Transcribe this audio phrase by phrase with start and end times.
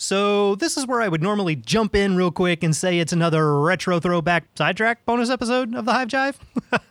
[0.00, 3.60] So, this is where I would normally jump in real quick and say it's another
[3.60, 6.36] retro throwback sidetrack bonus episode of the Hive Jive.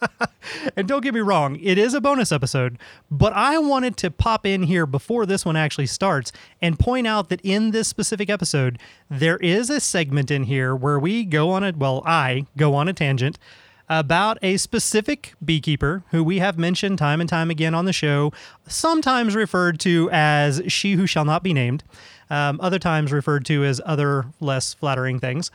[0.75, 2.77] and don't get me wrong, it is a bonus episode,
[3.09, 7.29] but I wanted to pop in here before this one actually starts and point out
[7.29, 8.77] that in this specific episode,
[9.09, 12.89] there is a segment in here where we go on a, well, I go on
[12.89, 13.39] a tangent
[13.87, 18.33] about a specific beekeeper who we have mentioned time and time again on the show,
[18.67, 21.85] sometimes referred to as she who shall not be named
[22.29, 25.51] um, other times referred to as other less flattering things.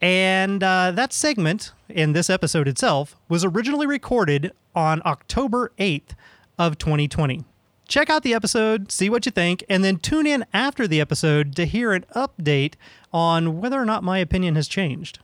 [0.00, 6.10] And uh, that segment in this episode itself was originally recorded on October 8th
[6.58, 7.44] of 2020.
[7.88, 11.54] Check out the episode, see what you think, and then tune in after the episode
[11.56, 12.74] to hear an update
[13.12, 15.20] on whether or not my opinion has changed.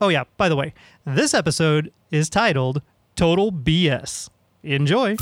[0.00, 0.72] Oh, yeah, by the way,
[1.04, 2.82] this episode is titled
[3.14, 4.30] Total BS.
[4.62, 5.16] Enjoy.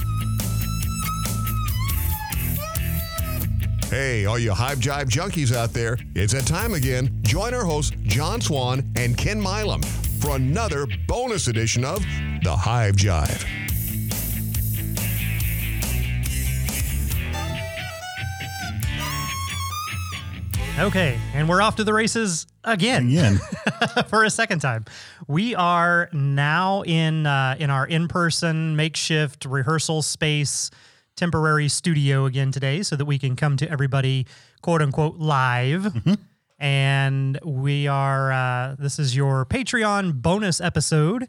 [3.90, 7.08] Hey, all you Hive Jive junkies out there, it's that time again.
[7.22, 9.80] Join our hosts, John Swan and Ken Milam,
[10.20, 12.04] for another bonus edition of
[12.42, 13.46] The Hive Jive.
[20.80, 23.06] Okay, and we're off to the races again.
[23.06, 23.38] Again.
[24.08, 24.84] for a second time.
[25.28, 30.72] We are now in uh, in our in-person makeshift rehearsal space
[31.16, 34.26] temporary studio again today so that we can come to everybody
[34.62, 35.82] quote unquote live.
[35.82, 36.14] Mm-hmm.
[36.58, 41.28] And we are, uh, this is your Patreon bonus episode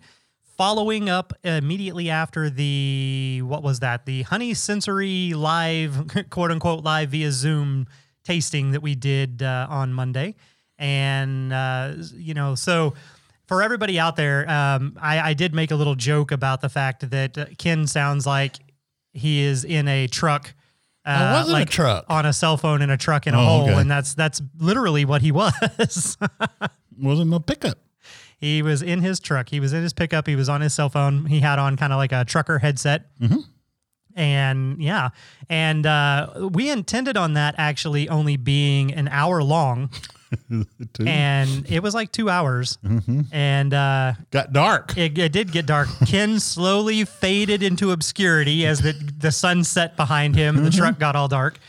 [0.57, 4.05] following up immediately after the, what was that?
[4.05, 7.87] The Honey Sensory live, quote unquote, live via Zoom
[8.23, 10.35] tasting that we did uh, on Monday.
[10.77, 12.93] And, uh, you know, so
[13.47, 17.09] for everybody out there, um, I, I, did make a little joke about the fact
[17.09, 18.57] that Ken sounds like
[19.17, 20.53] he is in a truck.
[21.05, 23.45] Uh, wasn't like a truck on a cell phone in a truck in a oh,
[23.45, 23.79] hole, okay.
[23.79, 26.17] and that's that's literally what he was.
[26.97, 27.79] wasn't a pickup.
[28.37, 29.49] He was in his truck.
[29.49, 30.27] He was in his pickup.
[30.27, 31.25] He was on his cell phone.
[31.25, 33.05] He had on kind of like a trucker headset.
[33.19, 33.39] Mm-hmm.
[34.15, 35.09] And yeah,
[35.49, 39.89] and uh, we intended on that actually only being an hour long.
[41.05, 43.21] and it was like two hours, mm-hmm.
[43.31, 44.97] and uh, got dark.
[44.97, 45.87] It, it, did get dark.
[46.07, 50.55] Ken slowly faded into obscurity as the the sun set behind him.
[50.55, 50.65] Mm-hmm.
[50.65, 51.59] The truck got all dark,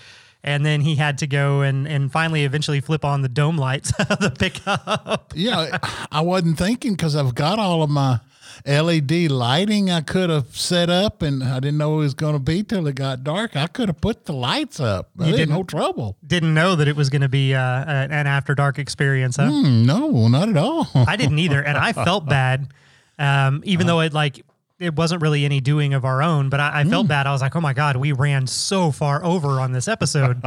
[0.42, 3.92] and then he had to go and and finally eventually flip on the dome lights
[3.98, 5.32] of the pickup.
[5.34, 5.78] yeah,
[6.10, 8.20] I wasn't thinking because I've got all of my
[8.66, 12.38] LED lighting I could have set up, and I didn't know it was going to
[12.38, 13.56] be till it got dark.
[13.56, 15.10] I could have put the lights up.
[15.18, 16.16] You didn't no trouble.
[16.26, 19.36] Didn't know that it was going to be uh, an after dark experience.
[19.36, 19.50] Huh?
[19.50, 20.88] Mm, no, not at all.
[20.94, 22.72] I didn't either, and I felt bad,
[23.18, 24.44] um, even uh, though it like
[24.78, 26.48] it wasn't really any doing of our own.
[26.48, 27.10] But I, I felt mm.
[27.10, 27.26] bad.
[27.26, 30.42] I was like, oh my god, we ran so far over on this episode.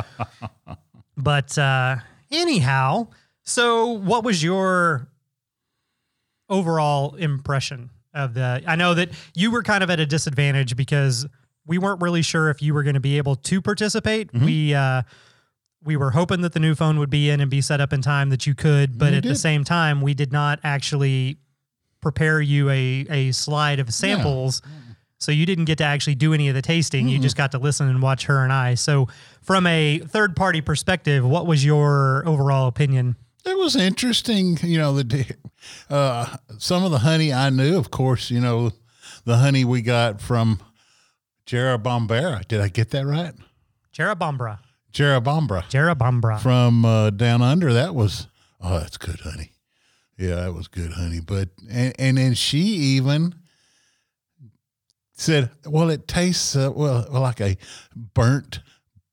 [1.18, 1.98] but uh,
[2.32, 3.08] anyhow,
[3.44, 5.08] so what was your
[6.50, 11.26] overall impression of the I know that you were kind of at a disadvantage because
[11.66, 14.32] we weren't really sure if you were going to be able to participate.
[14.32, 14.46] Mm-hmm.
[14.46, 15.04] We uh
[15.84, 18.02] we were hoping that the new phone would be in and be set up in
[18.02, 19.32] time that you could, but at did.
[19.32, 21.38] the same time, we did not actually
[22.02, 24.62] prepare you a a slide of samples.
[24.66, 24.72] Yeah.
[25.18, 27.06] So you didn't get to actually do any of the tasting.
[27.06, 27.14] Mm-hmm.
[27.14, 28.74] You just got to listen and watch her and I.
[28.74, 29.08] So
[29.44, 33.16] from a third party perspective, what was your overall opinion?
[33.46, 35.36] It was interesting, you know, the
[35.90, 38.72] uh, some of the honey I knew, of course, you know,
[39.26, 40.60] the honey we got from
[41.46, 42.48] Jerrabomberra.
[42.48, 43.34] Did I get that right?
[43.94, 44.60] Jerrabomberra.
[44.94, 45.64] Jerrabomberra.
[45.70, 46.40] Jerrabomberra.
[46.40, 47.74] From uh, down under.
[47.74, 48.28] That was,
[48.62, 49.52] oh, that's good honey.
[50.18, 51.20] Yeah, that was good honey.
[51.20, 53.36] But, and, and then she even
[55.14, 57.58] said, well, it tastes, uh, well, like a
[57.96, 58.60] burnt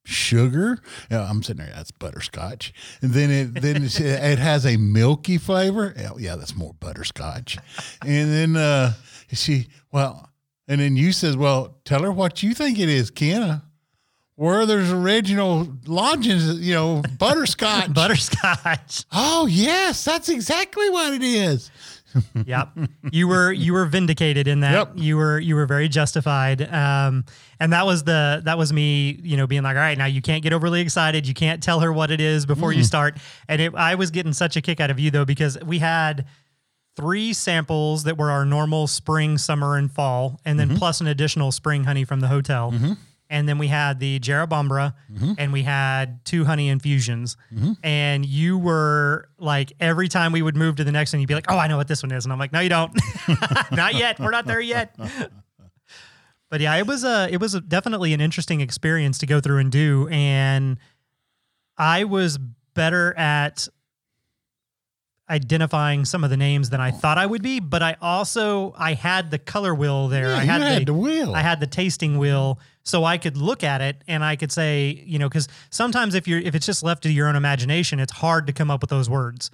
[0.08, 0.78] sugar.
[1.10, 2.72] I'm sitting there, that's butterscotch.
[3.02, 5.94] And then it then it has a milky flavor.
[6.19, 7.58] Yeah, that's more butterscotch.
[8.04, 8.94] And then uh,
[9.32, 10.30] she, well,
[10.66, 13.64] and then you says, well, tell her what you think it is, Kenna.
[14.36, 17.92] Where there's original lodgings, you know, butterscotch.
[17.92, 19.04] butterscotch.
[19.10, 21.72] Oh yes, that's exactly what it is
[22.46, 22.70] yep.
[23.10, 24.72] You were you were vindicated in that.
[24.72, 24.93] Yep.
[24.96, 26.62] You were you were very justified.
[26.72, 27.25] Um,
[27.60, 30.22] and that was the that was me, you know, being like, all right, now you
[30.22, 31.26] can't get overly excited.
[31.26, 32.76] You can't tell her what it is before mm.
[32.76, 33.16] you start.
[33.49, 36.26] And it, I was getting such a kick out of you though because we had
[36.96, 40.78] three samples that were our normal spring, summer, and fall, and then mm-hmm.
[40.78, 42.72] plus an additional spring honey from the hotel.
[42.72, 42.93] Mm-hmm
[43.30, 45.32] and then we had the Jerrabomberra, mm-hmm.
[45.36, 47.36] and we had two honey infusions.
[47.52, 47.72] Mm-hmm.
[47.82, 51.34] And you were like, every time we would move to the next one, you'd be
[51.34, 52.98] like, "Oh, I know what this one is," and I'm like, "No, you don't.
[53.72, 54.19] not yet.
[54.19, 54.98] We're not there yet."
[56.50, 59.58] but yeah, it was a it was a, definitely an interesting experience to go through
[59.58, 60.78] and do, and
[61.76, 62.38] I was
[62.74, 63.69] better at
[65.31, 68.94] identifying some of the names than I thought I would be, but I also I
[68.94, 70.28] had the color wheel there.
[70.28, 71.34] Yeah, I had, had the, the wheel.
[71.34, 72.58] I had the tasting wheel
[72.88, 76.26] so I could look at it and I could say, you know, cuz sometimes if
[76.26, 78.90] you're if it's just left to your own imagination, it's hard to come up with
[78.90, 79.50] those words.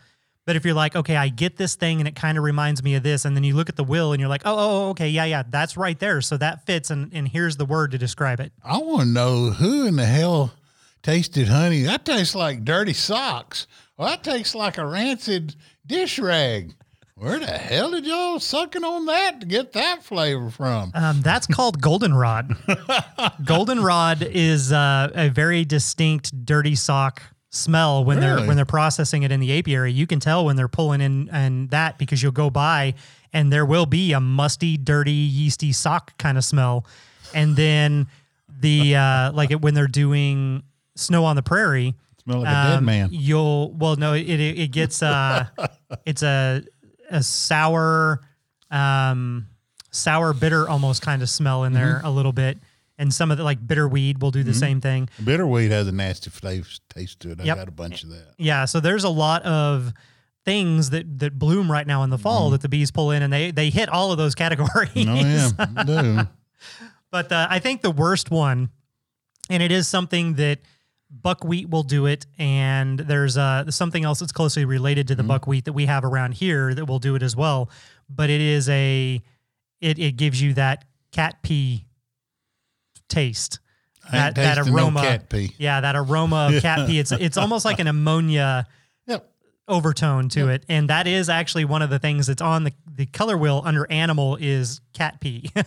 [0.46, 2.94] But if you're like, okay, I get this thing and it kind of reminds me
[2.94, 4.88] of this, and then you look at the will and you're like, oh, oh, oh,
[4.90, 6.20] okay, yeah, yeah, that's right there.
[6.20, 8.52] So that fits, and, and here's the word to describe it.
[8.62, 10.52] I want to know who in the hell
[11.02, 11.82] tasted honey.
[11.82, 13.66] That tastes like dirty socks.
[13.96, 15.56] Well, that tastes like a rancid
[15.86, 16.74] dish rag.
[17.16, 20.90] Where the hell did y'all sucking on that to get that flavor from?
[20.94, 22.56] Um, that's called goldenrod.
[23.44, 29.30] goldenrod is uh, a very distinct dirty sock smell when they're when they're processing it
[29.30, 29.92] in the apiary.
[29.92, 32.94] You can tell when they're pulling in and that because you'll go by
[33.32, 36.84] and there will be a musty, dirty, yeasty sock kind of smell,
[37.32, 38.08] and then
[38.60, 40.64] the uh, like it, when they're doing
[40.96, 41.94] snow on the prairie.
[42.24, 43.08] Smell like a dead um, man.
[43.12, 45.46] You'll well no it it, it gets uh
[46.06, 46.64] it's a
[47.14, 48.20] a sour
[48.70, 49.46] um
[49.90, 52.06] sour bitter almost kind of smell in there Mm-hmm.
[52.06, 52.58] a little bit
[52.98, 55.08] and some of the like bitter weed will do the same thing.
[55.24, 57.40] Bitterweed has a nasty flavor taste to it.
[57.40, 57.56] I Yep.
[57.56, 58.34] got a bunch of that.
[58.38, 59.92] Yeah, so there's a lot of
[60.44, 63.32] things that that bloom right now in the fall that the bees pull in and
[63.32, 64.90] they they hit all of those categories.
[64.94, 65.60] Mm-hmm.
[65.60, 66.28] Oh yeah, do.
[67.10, 68.70] But uh, I think the worst one,
[69.48, 70.58] and it is something that
[71.22, 75.64] buckwheat will do it, and there's uh, something else that's closely related to the buckwheat
[75.66, 77.70] that we have around here that will do it as well.
[78.08, 79.22] But it is a,
[79.80, 81.86] it, it gives you that cat pee
[83.08, 83.60] taste.
[84.06, 85.54] I That, that tasting no aroma, cat pee.
[85.56, 86.98] yeah, that aroma of cat pee.
[86.98, 88.66] It's it's almost like an ammonia
[89.06, 89.30] Yep.
[89.66, 93.06] overtone to it, and that is actually one of the things that's on the the
[93.06, 95.50] color wheel under animal is cat pee.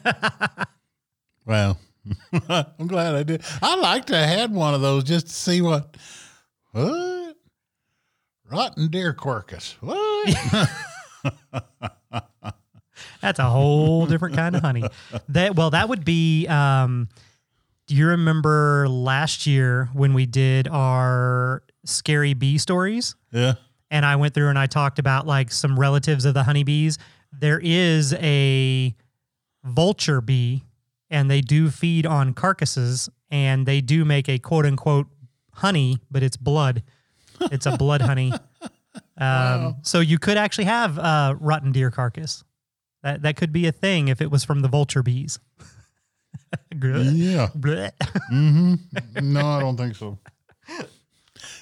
[1.46, 1.80] Well,
[2.50, 3.44] I'm glad I did.
[3.62, 5.98] I liked I had one of those just to see what
[6.71, 7.36] what
[8.50, 9.75] rotten deer carcass.
[9.81, 10.36] What?
[13.21, 14.83] That's a whole different kind of honey.
[15.30, 16.48] That well, that would be.
[16.48, 17.09] Um,
[17.88, 23.15] do you remember last year when we did our scary bee stories?
[23.31, 23.53] yeah.
[23.89, 26.98] And I went through and I talked about like some relatives of the honeybees.
[27.31, 28.94] There is a
[29.63, 30.63] vulture bee,
[31.09, 35.07] and they do feed on carcasses, and they do make a quote unquote
[35.54, 36.83] honey, but it's blood.
[37.51, 38.33] It's a blood honey.
[39.19, 42.44] Um, So you could actually have uh, rotten deer carcass.
[43.01, 45.39] That that could be a thing if it was from the vulture bees.
[46.74, 47.50] Yeah.
[47.57, 47.92] Bleh.
[49.21, 50.18] No, I don't think so.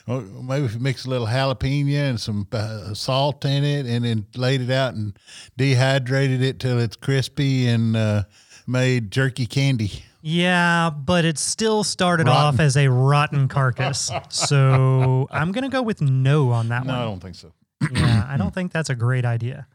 [0.08, 4.06] Well, maybe if you mix a little jalapeno and some uh, salt in it, and
[4.06, 5.18] then laid it out and
[5.58, 8.24] dehydrated it till it's crispy and uh,
[8.68, 10.04] made jerky candy.
[10.22, 12.56] Yeah, but it still started Rotten.
[12.56, 14.10] off as a rotten carcass.
[14.30, 16.96] So I'm gonna go with no on that one.
[16.96, 17.54] No, I don't think so.
[17.92, 19.68] Yeah, I don't think that's a great idea.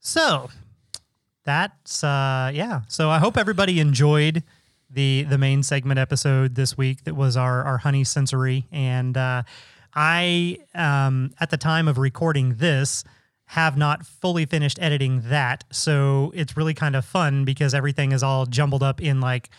[0.00, 0.48] So
[1.44, 2.82] that's uh yeah.
[2.88, 4.42] So I hope everybody enjoyed
[4.88, 9.42] the the main segment episode this week that was our our honey sensory and uh
[9.94, 13.04] I um at the time of recording this
[13.50, 15.64] have not fully finished editing that.
[15.72, 19.50] So it's really kind of fun because everything is all jumbled up in like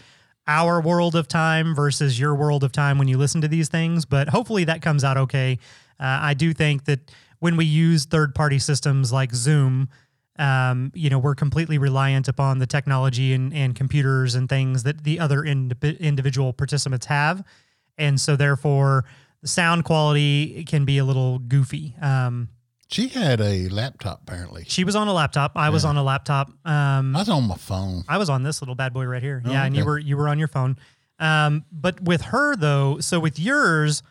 [0.48, 4.06] our world of time versus your world of time when you listen to these things.
[4.06, 5.60] But hopefully that comes out okay.
[6.00, 9.90] Uh, I do think that when we use third party systems like Zoom,
[10.40, 15.04] um, you know, we're completely reliant upon the technology and, and computers and things that
[15.04, 17.44] the other ind- individual participants have.
[17.98, 19.04] And so therefore,
[19.42, 21.94] the sound quality can be a little goofy.
[22.02, 22.48] Um,
[22.92, 24.66] She had a laptop apparently.
[24.68, 25.54] she was on a laptop.
[25.56, 26.50] I was on a laptop.
[26.66, 28.04] Um, I was on my phone.
[28.10, 29.42] I was on this little bad boy right here.
[29.46, 29.88] Oh, yeah, and you okay.
[29.88, 30.78] were you were on your phone.
[31.20, 34.04] Um, but with her though, so with yours,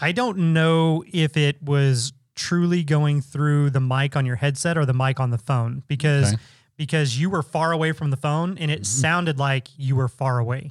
[0.00, 4.84] I don't know if it was truly going through the mic on your headset or
[4.84, 6.42] the mic on the phone because Okay.
[6.76, 9.00] because you were far away from the phone and it Mm-hmm.
[9.02, 10.70] sounded like you were far away.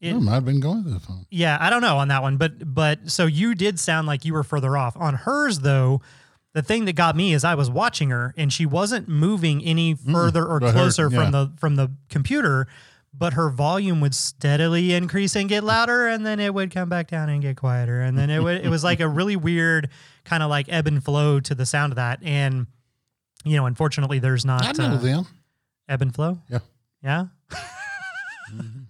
[0.00, 1.26] It- might have been going to the phone.
[1.30, 4.32] yeah, I don't know on that one, but but so you did sound like you
[4.32, 4.96] were further off.
[4.96, 6.00] On hers though,
[6.54, 9.94] the thing that got me is I was watching her and she wasn't moving any
[9.94, 11.18] further or but her- closer yeah.
[11.22, 12.66] from the from the computer,
[13.12, 17.08] but her volume would steadily increase and get louder and then it would come back
[17.08, 19.90] down and get quieter and then it would it was like a really weird
[20.24, 22.66] kind of like ebb and flow to the sound of that and
[23.44, 25.26] you know, unfortunately there's not I know uh, them.
[25.88, 26.38] ebb and flow.
[26.48, 26.58] Yeah.
[27.02, 27.26] Yeah.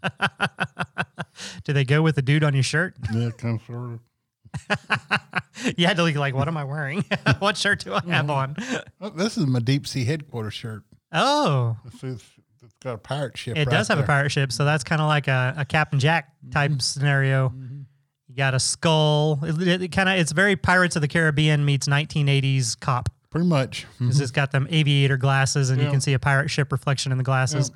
[1.64, 2.96] Do they go with the dude on your shirt?
[3.12, 4.00] Yeah, kind of sort of.
[5.76, 7.04] You had to look like, what am I wearing?
[7.38, 8.54] what shirt do I have on?
[8.54, 9.04] Mm-hmm.
[9.04, 10.84] Oh, this is my deep sea headquarters shirt.
[11.12, 12.24] Oh, It's, it's,
[12.82, 13.58] got a pirate ship.
[13.58, 15.98] it right does have a pirate ship, so that's kind of like a, a Captain
[15.98, 16.50] Jack mm-hmm.
[16.50, 17.50] type scenario.
[17.50, 17.80] Mm-hmm.
[18.28, 19.38] You got a skull.
[19.42, 23.10] It, kind of it's very Pirates of the Caribbean meets 1980s cop.
[23.30, 23.86] Pretty much.
[23.98, 27.18] Because it's got them aviator glasses and you can see a pirate ship reflection in
[27.18, 27.70] the glasses.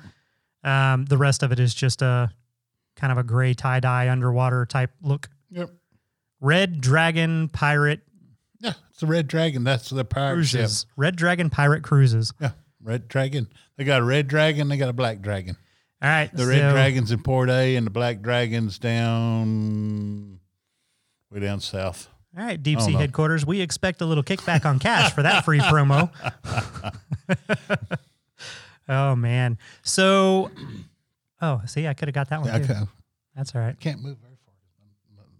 [0.65, 2.31] Um, the rest of it is just a
[2.95, 5.29] kind of a gray tie dye underwater type look.
[5.51, 5.69] Yep.
[6.41, 8.01] Red Dragon Pirate
[8.59, 9.63] Yeah, it's the Red Dragon.
[9.63, 10.59] That's the pirate ship.
[10.61, 10.85] Cruises.
[10.97, 12.33] Red Dragon Pirate Cruises.
[12.41, 13.47] Yeah, Red Dragon.
[13.77, 14.67] They got a Red Dragon.
[14.67, 15.55] They got a Black Dragon.
[16.01, 16.29] All right.
[16.33, 20.39] The Red so- Dragon's in Port A, and the Black Dragon's down
[21.31, 22.09] way down south.
[22.37, 22.97] All right, Deep Sea no.
[22.99, 23.45] headquarters.
[23.45, 26.11] We expect a little kickback on cash for that free promo.
[28.89, 29.57] oh man.
[29.83, 30.51] So,
[31.41, 32.87] oh, see, I could have got that one I too.
[33.35, 33.79] That's all right.
[33.79, 34.53] can't move very far.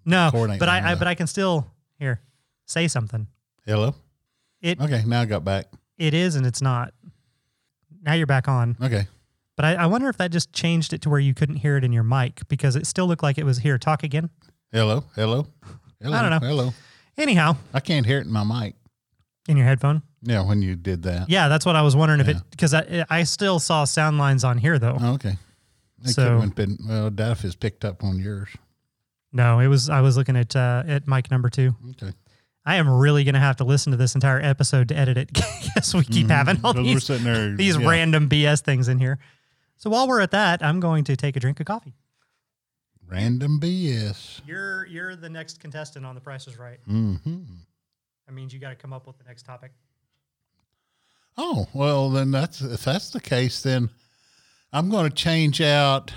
[0.06, 2.22] No, but I, I but I can still here
[2.66, 3.28] say something.
[3.66, 3.96] Hello.
[4.62, 5.66] It Okay, now I got back.
[5.98, 6.94] it is and it's not.
[8.02, 8.78] Now you're back on.
[8.82, 9.08] Okay.
[9.56, 11.84] But I, I wonder if that just changed it to where you couldn't hear it
[11.84, 13.78] in your mic because it still looked like it was here.
[13.78, 14.30] Talk again.
[14.72, 15.06] Hello.
[15.16, 15.48] Hello.
[16.02, 16.18] Hello.
[16.18, 16.46] I don't know.
[16.48, 16.74] Hello.
[17.18, 18.76] Anyhow, I can't hear it in my mic.
[19.48, 20.02] in your headphone.
[20.28, 21.30] Yeah, when you did that.
[21.30, 22.38] Yeah, that's what I was wondering if Yeah.
[22.38, 24.98] it because I I still saw sound lines on here though.
[25.00, 25.38] Oh, okay.
[26.04, 27.10] It So- could have been well.
[27.10, 28.50] Duff has picked up on yours.
[29.32, 31.76] No, it was I was looking at uh, at mic number two.
[31.92, 32.14] Okay.
[32.66, 35.30] I am really gonna have to listen to this entire episode to edit it.
[35.76, 36.88] Yes, we keep having all Because Mm-hmm.
[36.88, 37.56] we're these sitting there.
[37.58, 37.88] these yeah.
[37.90, 39.20] random BS things in here.
[39.78, 41.94] So while we're at that, I'm going to take a drink of coffee.
[43.08, 44.42] random BS.
[44.48, 46.80] You're you're the next contestant on The Price is Right.
[46.86, 47.16] hmm
[48.26, 49.72] That means you got to come up with the next topic.
[51.38, 53.90] Oh well, then that's if that's the case, then
[54.72, 56.14] I'm going to change out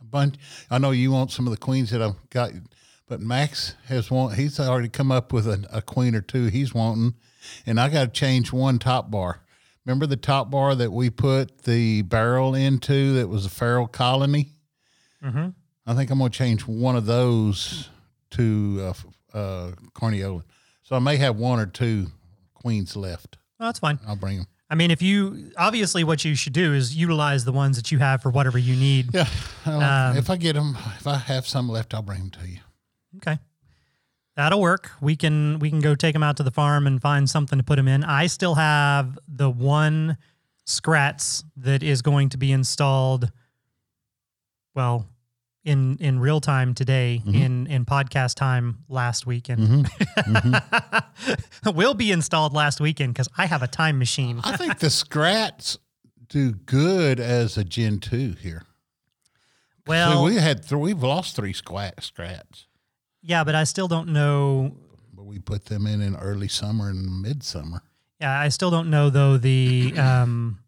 [0.00, 0.36] a bunch.
[0.70, 2.52] I know you want some of the queens that I've got,
[3.08, 4.34] but Max has one.
[4.34, 7.14] He's already come up with a, a queen or two he's wanting,
[7.66, 9.40] and I got to change one top bar.
[9.84, 13.14] Remember the top bar that we put the barrel into?
[13.14, 14.50] That was a feral colony.
[15.24, 15.48] Mm-hmm.
[15.86, 17.88] I think I'm going to change one of those
[18.30, 20.42] to uh, f- uh, Carniola.
[20.84, 22.06] So I may have one or two
[22.54, 23.38] queens left.
[23.58, 23.98] Well, that's fine.
[24.06, 24.46] I'll bring them.
[24.72, 27.98] I mean, if you obviously what you should do is utilize the ones that you
[27.98, 29.10] have for whatever you need.
[29.14, 29.28] Yeah.
[29.66, 32.58] Um, if I get them, if I have some left, I'll bring them to you.
[33.18, 33.38] Okay.
[34.34, 34.90] That'll work.
[35.02, 37.62] We can we can go take them out to the farm and find something to
[37.62, 38.02] put them in.
[38.02, 40.16] I still have the one
[40.64, 43.30] Scratz that is going to be installed
[44.74, 45.06] well
[45.64, 47.34] in in real time today mm-hmm.
[47.34, 49.60] in in podcast time last weekend.
[49.60, 50.34] Mm-hmm.
[50.34, 51.70] Mm-hmm.
[51.76, 54.40] Will be installed last weekend cuz I have a time machine.
[54.44, 55.78] I think the Scrats
[56.28, 58.64] do good as a Gen 2 here.
[59.86, 62.66] Well, See, we had th- we've lost three squat Scrats,
[63.20, 64.76] yeah, but I still don't know
[65.22, 67.82] but we put them in in early summer and midsummer.
[68.20, 70.58] Yeah, I still don't know though the um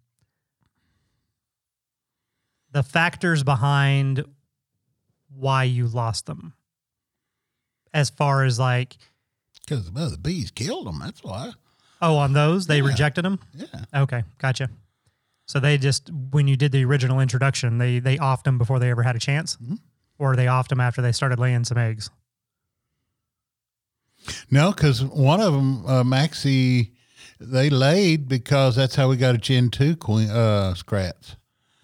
[2.71, 4.25] the factors behind
[5.37, 6.55] why you lost them.
[7.93, 8.97] As far as like,
[9.61, 10.99] Because well, the bees killed them.
[11.01, 11.53] That's why.
[12.03, 12.87] oh, on those they Yeah.
[12.89, 13.39] rejected them.
[13.55, 13.85] Yeah.
[13.95, 14.69] Okay, gotcha.
[15.47, 18.91] So they just when you did the original introduction, they they offed them before they
[18.91, 19.79] ever had a chance, Mhm.
[20.19, 22.11] or they offed them after they started laying some eggs.
[24.51, 26.93] No, because one of them, uh, Maxie,
[27.39, 31.37] they laid because that's how we got a Gen 2 queen, uh, Scrats.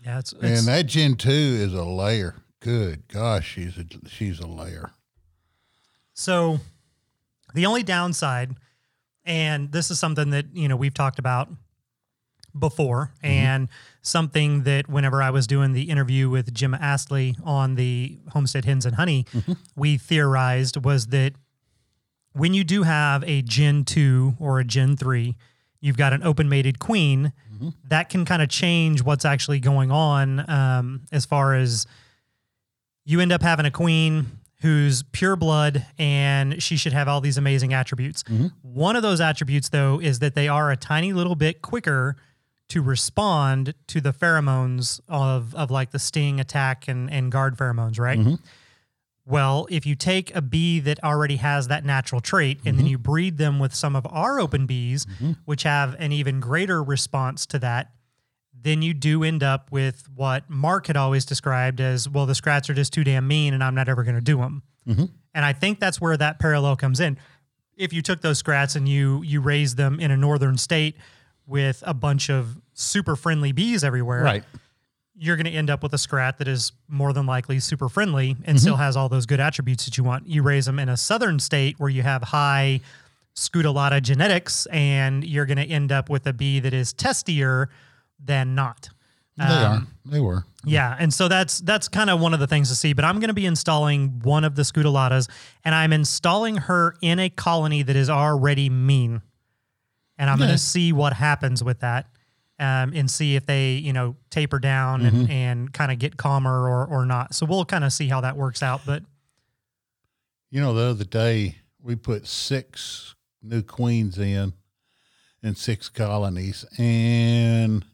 [0.02, 2.36] Yeah, it's, it's And that Gen 2 is a layer.
[2.60, 4.90] Good gosh, she's a, she's a layer.
[6.12, 6.60] So
[7.54, 8.54] the only downside,
[9.24, 11.48] and this is something that, you know, we've talked about
[12.58, 13.26] before, mm-hmm.
[13.26, 13.68] and
[14.02, 18.84] something that whenever I was doing the interview with Jim Astley on the Homestead Hens
[18.84, 19.52] and Honey, mm-hmm.
[19.76, 21.32] we theorized was that
[22.32, 25.36] when you do have a Gen 2 or a Gen 3,
[25.80, 27.70] you've got an open mated queen, mm-hmm.
[27.88, 31.86] that can kind of change what's actually going on um, as far as
[33.10, 37.38] you end up having a queen who's pure blood and she should have all these
[37.38, 38.22] amazing attributes.
[38.24, 38.46] Mm-hmm.
[38.62, 42.16] One of those attributes, though, is that they are a tiny little bit quicker
[42.68, 47.98] to respond to the pheromones of, of like the sting, attack, and, and guard pheromones,
[47.98, 48.18] right?
[48.18, 48.34] Mm-hmm.
[49.26, 52.92] Well, if you take a bee that already has that natural trait and then mm-hmm.
[52.92, 55.06] you breed them with some of our open bees,
[55.44, 57.92] which have an even greater response to that,
[58.62, 62.68] then you do end up with what Mark had always described as, well, the scrats
[62.68, 64.62] are just too damn mean and I'm not ever going to do them.
[64.86, 65.04] Mm-hmm.
[65.34, 67.16] And I think that's where that parallel comes in.
[67.76, 70.96] If you took those scrats and you you raised them in a northern state
[71.46, 74.44] with a bunch of super friendly bees everywhere, Right.
[75.16, 78.30] you're going to end up with a scrat that is more than likely super friendly
[78.30, 78.56] and mm-hmm.
[78.56, 80.26] still has all those good attributes that you want.
[80.26, 82.80] You raise them in a southern state where you have high
[83.34, 87.68] scutellata genetics, and you're going to end up with a bee that is testier
[88.24, 88.88] than not.
[89.36, 89.82] They are.
[90.04, 90.44] They were.
[90.66, 92.92] Yeah, and so that's that's kind of one of the things to see.
[92.92, 95.30] But I'm going to be installing one of the Scutellatas,
[95.64, 99.22] and I'm installing her in a colony that is already mean,
[100.18, 102.10] and I'm going to see what happens with that,
[102.58, 106.68] um, and see if they you know taper down and, and kind of get calmer
[106.68, 107.34] or or not.
[107.34, 108.82] So we'll kind of see how that works out.
[108.84, 109.04] But
[110.50, 114.52] You know, the other day we put six new queens in
[115.42, 117.86] in six colonies, and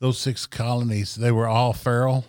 [0.00, 2.24] those six colonies they were all feral.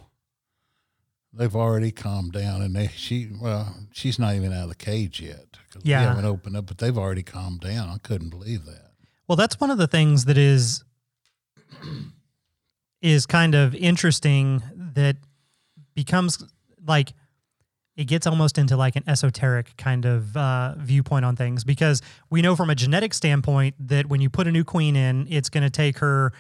[1.34, 5.22] They've already calmed down, and they she well she's not even out of the cage
[5.22, 5.58] yet.
[5.84, 6.02] Yeah.
[6.02, 7.90] we haven't opened up, but they've already calmed down.
[7.90, 8.92] I couldn't believe that.
[9.28, 10.84] Well, that's one of the things that is
[13.02, 15.18] is kind of interesting that
[15.94, 16.44] becomes
[16.86, 17.14] like
[17.96, 22.42] it gets almost into like an esoteric kind of uh, viewpoint on things because we
[22.42, 25.64] know from a genetic standpoint that when you put a new queen in, it's going
[25.64, 26.32] to take her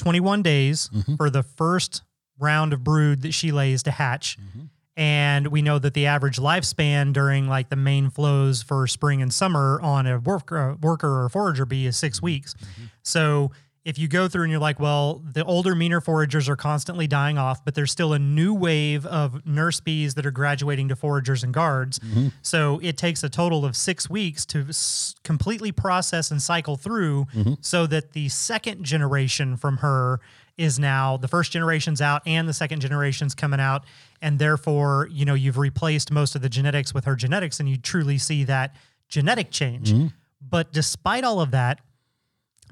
[0.00, 1.14] 21 days mm-hmm.
[1.14, 2.02] for the first
[2.38, 4.38] round of brood that she lays to hatch.
[4.40, 4.64] Mm-hmm.
[4.96, 9.32] And we know that the average lifespan during like the main flows for spring and
[9.32, 12.24] summer on a worker, worker or forager bee is 6 mm-hmm.
[12.26, 12.54] weeks.
[13.02, 17.06] So if you go through and you're like, well, the older, meaner foragers are constantly
[17.06, 20.96] dying off, but there's still a new wave of nurse bees that are graduating to
[20.96, 21.98] foragers and guards.
[21.98, 22.28] Mm-hmm.
[22.42, 27.26] So it takes a total of six weeks to s- completely process and cycle through
[27.34, 27.54] mm-hmm.
[27.62, 30.20] so that the second generation from her
[30.58, 33.84] is now the first generation's out and the second generation's coming out.
[34.20, 37.78] And therefore, you know, you've replaced most of the genetics with her genetics and you
[37.78, 38.76] truly see that
[39.08, 39.90] genetic change.
[39.92, 40.08] Mm-hmm.
[40.46, 41.80] But despite all of that,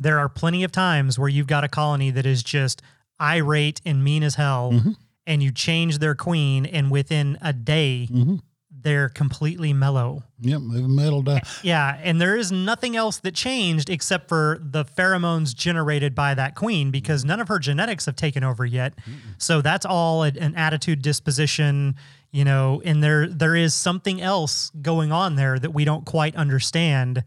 [0.01, 2.83] there are plenty of times where you've got a colony that is just
[3.21, 4.93] irate and mean as hell, mm-hmm.
[5.27, 8.37] and you change their queen, and within a day, mm-hmm.
[8.71, 10.23] they're completely mellow.
[10.41, 11.41] Yep, they've mellowed down.
[11.63, 16.55] Yeah, and there is nothing else that changed except for the pheromones generated by that
[16.55, 18.95] queen because none of her genetics have taken over yet.
[19.39, 21.97] So that's all an attitude disposition,
[22.31, 26.37] you know, and there there is something else going on there that we don't quite
[26.37, 27.25] understand.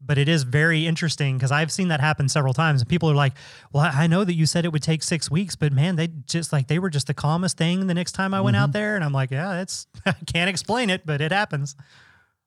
[0.00, 2.80] But it is very interesting because I've seen that happen several times.
[2.80, 3.32] And people are like,
[3.72, 6.52] Well, I know that you said it would take six weeks, but man, they just
[6.52, 8.72] like they were just the calmest thing the next time I went out mm-hmm.
[8.72, 8.94] there.
[8.94, 11.74] And I'm like, Yeah, it's I can't explain it, but it happens.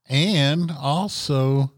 [0.08, 1.72] And also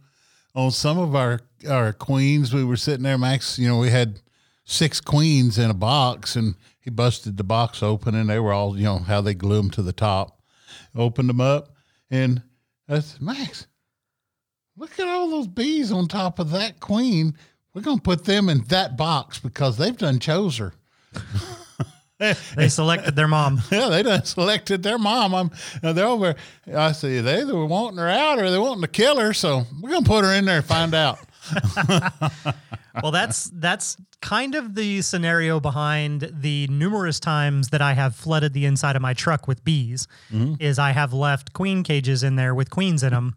[0.56, 4.20] on some of our our queens, we were sitting there, Max, you know, we had
[4.66, 8.78] six queens in a box and he busted the box open and they were all,
[8.78, 10.42] you know, how they glue them to the top.
[10.96, 11.76] Opened them up
[12.12, 12.44] and
[12.88, 13.68] that's Max,
[14.78, 17.36] look at all those bees on top of that queen.
[17.74, 20.74] We're gonna put them in that box because they've done chose her.
[22.56, 23.62] They selected their mom.
[23.72, 25.36] Yeah, they done selected their mom.
[25.36, 25.52] I'm
[25.84, 26.36] uh, they're over.
[26.74, 29.34] I see they either were wanting her out or they wanting to kill her.
[29.34, 31.20] So we're gonna put her in there and find out.
[33.02, 38.54] well that's that's kind of the scenario behind the numerous times that I have flooded
[38.54, 40.08] the inside of my truck with bees
[40.60, 43.36] is I have left queen cages in there with queens in them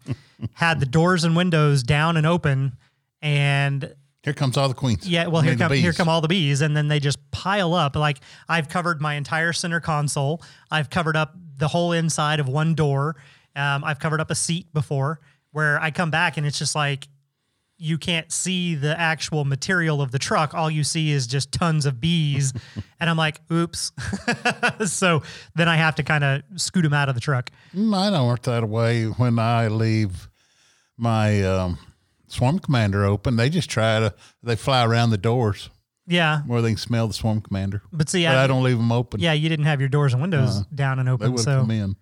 [0.55, 2.77] had the doors and windows down and open
[3.23, 5.09] and Here comes all the queens.
[5.09, 7.01] yeah well I here mean, the come here come all the bees and then they
[7.01, 7.97] just pile up.
[7.97, 10.42] Like I've covered my entire center console.
[10.71, 13.16] I've covered up the whole inside of one door.
[13.57, 15.21] Um, I've covered up a seat before
[15.53, 17.09] where I come back and it's just like
[17.78, 20.54] you can't see the actual material of the truck.
[20.54, 22.52] All you see is just tons of bees.
[23.00, 23.92] and I'm like, oops.
[24.86, 25.22] so
[25.54, 27.50] then I have to kind of scoot them out of the truck.
[27.74, 29.04] Mine don't work that way.
[29.04, 30.28] When I leave
[30.96, 31.78] my um,
[32.28, 35.68] swarm commander open, they just try to they fly around the doors
[36.06, 36.40] Yeah.
[36.46, 37.82] where they can smell the swarm commander.
[37.92, 39.20] But see, But I, I don't leave them open.
[39.20, 41.26] yeah, you didn't have your doors and windows down and open.
[41.26, 41.96] they would So come in.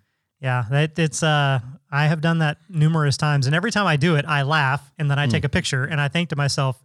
[0.45, 1.59] Yeah, that it's, uh,
[1.91, 3.47] I have done that numerous times.
[3.47, 5.47] And every time I do it, I laugh and then I take hmm.
[5.47, 6.83] a picture and I think to myself,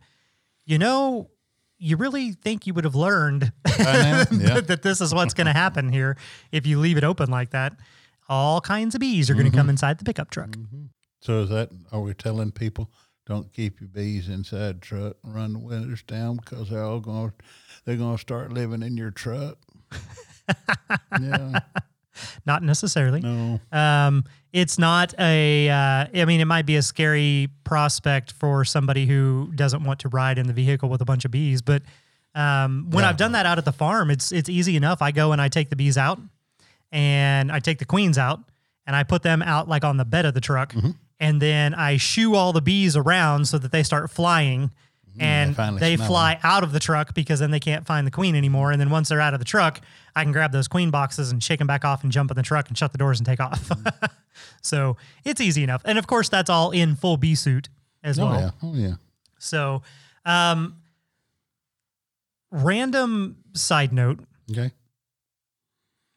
[0.64, 1.28] you know,
[1.76, 3.52] you really think you would have learned?
[3.78, 4.24] Yeah.
[4.60, 6.16] that this is what's going to happen here
[6.52, 7.74] if you leave it open like that.
[8.30, 9.70] All kinds of bees are going to come mm-hmm.
[9.70, 10.50] inside the pickup truck.
[10.50, 10.84] Mm-hmm.
[11.20, 12.90] So is that are we telling people
[13.26, 17.32] don't keep your bees inside the truck, run the windows down because they're all going
[17.84, 19.58] they're going to start living in your truck?
[21.20, 21.60] yeah.
[22.46, 23.20] Not necessarily.
[23.20, 23.60] No.
[23.72, 25.68] Um, it's not a.
[25.68, 30.08] Uh, I mean, it might be a scary prospect for somebody who doesn't want to
[30.08, 31.62] ride in the vehicle with a bunch of bees.
[31.62, 31.82] But
[32.34, 35.02] um, when I've done that out at the farm, it's it's easy enough.
[35.02, 36.18] I go and I take the bees out,
[36.90, 38.40] and I take the queens out,
[38.86, 40.74] and I put them out like on the bed of the truck,
[41.20, 44.70] and then I shoo all the bees around so that they start flying.
[45.18, 48.34] And finally they fly out of the truck because then they can't find the queen
[48.36, 48.70] anymore.
[48.70, 49.80] And then once they're out of the truck,
[50.14, 52.42] I can grab those queen boxes and shake them back off and jump in the
[52.42, 53.70] truck and shut the doors and take off.
[54.62, 55.82] so it's easy enough.
[55.84, 57.68] And of course, that's all in full bee suit
[58.02, 58.40] as Oh well.
[58.40, 58.50] yeah.
[58.62, 58.94] Oh yeah.
[59.38, 59.82] So,
[60.24, 60.76] um,
[62.50, 64.20] random side note
[64.50, 64.70] Okay.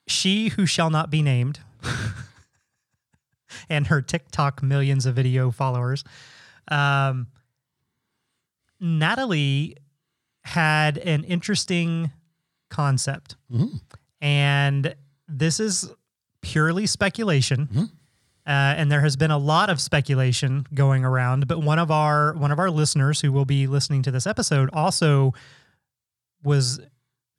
[0.07, 1.59] she who shall not be named
[3.69, 6.03] and her TikTok millions of video followers.
[6.69, 7.27] Um,
[8.83, 9.77] Natalie
[10.43, 12.11] had an interesting
[12.69, 13.37] concept.
[14.21, 14.93] And
[15.27, 15.89] this is
[16.41, 17.69] purely speculation.
[18.45, 22.33] Uh, and there has been a lot of speculation going around, but one of our
[22.33, 25.33] one of our listeners who will be listening to this episode also
[26.43, 26.81] was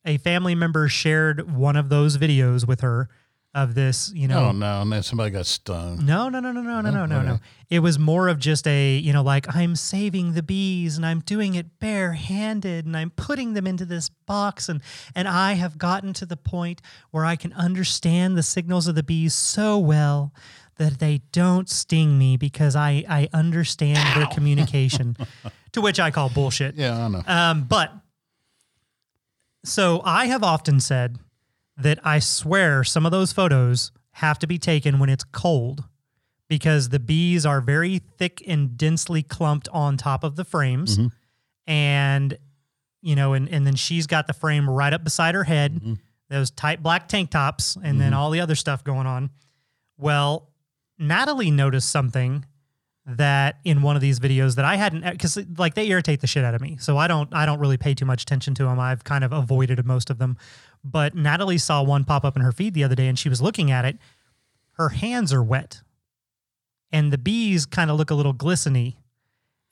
[0.07, 3.11] a family member shared one of those videos with her
[3.55, 4.47] of this, you know.
[4.47, 6.05] Oh no, man, somebody got stung.
[6.05, 7.39] No, no, no, no, no, no, no, no, no.
[7.71, 11.21] It was more of just a, you know, like I'm saving the bees and I'm
[11.21, 14.83] doing it barehanded and I'm putting them into this box and
[15.15, 19.05] and I have gotten to the point where I can understand the signals of the
[19.05, 20.35] bees so well
[20.77, 24.15] that they don't sting me because I I understand Ow.
[24.19, 25.17] their communication,
[25.73, 26.75] to which I call bullshit.
[26.75, 27.23] Yeah, I know.
[27.27, 27.93] Um, but
[29.65, 31.19] so I have often said
[31.77, 35.85] that I swear some of those photos have to be taken when it's cold
[36.49, 40.99] because the bees are very thick and densely clumped on top of the frames.
[40.99, 41.09] Mm-hmm.
[41.67, 42.39] And,
[43.03, 45.95] you know, and, and then she's got the frame right up beside her head, mm-hmm.
[46.29, 48.21] those tight black tank tops, and then mm-hmm.
[48.21, 49.31] all the other stuff going on.
[49.97, 50.51] Well,
[50.99, 52.45] Natalie noticed something
[53.07, 56.27] that in one of these videos that I hadn't uh, because like they irritate the
[56.27, 56.77] shit out of me.
[56.81, 58.81] So I don't I don't really pay too much attention to them.
[58.81, 60.37] I've kind of avoided most of them.
[60.83, 63.43] But Natalie saw one pop up in her feed the other day and she was
[63.43, 63.99] looking at it.
[64.73, 65.83] Her hands are wet.
[66.93, 68.97] And the bees kind of look a little glisteny.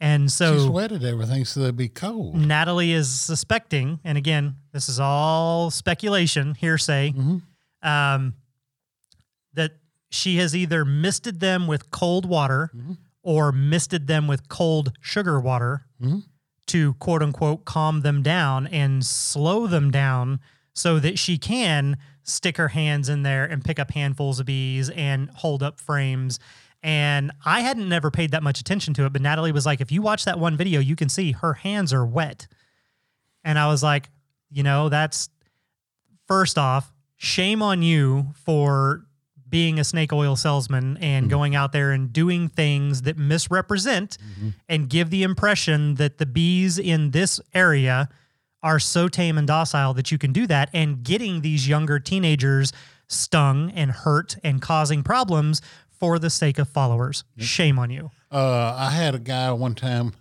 [0.00, 2.34] And so she sweated everything so they'd be cold.
[2.34, 7.88] Natalie is suspecting, and again, this is all speculation, hearsay, mm-hmm.
[7.88, 8.34] um,
[9.54, 9.76] that
[10.10, 12.94] she has either misted them with cold water mm-hmm.
[13.22, 16.18] Or misted them with cold sugar water hmm?
[16.66, 20.40] to quote unquote calm them down and slow them down
[20.74, 24.90] so that she can stick her hands in there and pick up handfuls of bees
[24.90, 26.38] and hold up frames.
[26.82, 29.92] And I hadn't never paid that much attention to it, but Natalie was like, if
[29.92, 32.46] you watch that one video, you can see her hands are wet.
[33.44, 34.08] And I was like,
[34.50, 35.28] you know, that's
[36.26, 39.04] first off, shame on you for
[39.52, 44.16] being a snake oil salesman and going out there and doing things that misrepresent
[44.66, 48.08] and give the impression that the bees in this area
[48.62, 52.72] are so tame and docile that you can do that and getting these younger teenagers
[53.08, 55.60] stung and hurt and causing problems
[55.90, 57.24] for the sake of followers.
[57.36, 58.10] Shame on you.
[58.30, 60.14] Uh, I had a guy one time.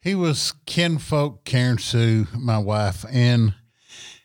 [0.00, 3.54] He was kinfolk Karen Sue, my wife, and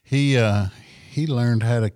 [0.03, 0.67] he uh,
[1.11, 1.91] he learned how to.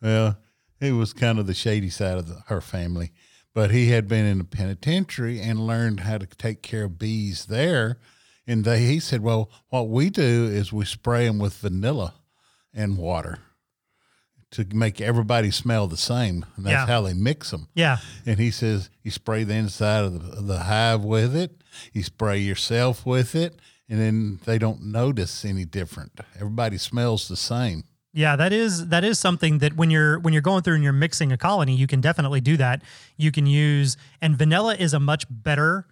[0.00, 0.38] Well,
[0.80, 3.12] it was kind of the shady side of the, her family,
[3.54, 7.46] but he had been in the penitentiary and learned how to take care of bees
[7.46, 7.98] there.
[8.46, 12.14] And they, he said, "Well, what we do is we spray them with vanilla
[12.72, 13.38] and water
[14.52, 16.46] to make everybody smell the same.
[16.56, 16.86] And that's Yeah.
[16.86, 17.98] how they mix them." Yeah.
[18.24, 21.62] And he says you spray the inside of the, of the hive with it,
[21.92, 26.18] you spray yourself with it, and then they don't notice any different.
[26.36, 27.84] Everybody smells the same.
[28.12, 30.92] Yeah, that is that is something that when you're when you're going through and you're
[30.92, 32.82] mixing a colony, you can definitely do that.
[33.16, 35.86] You can use and vanilla is a much better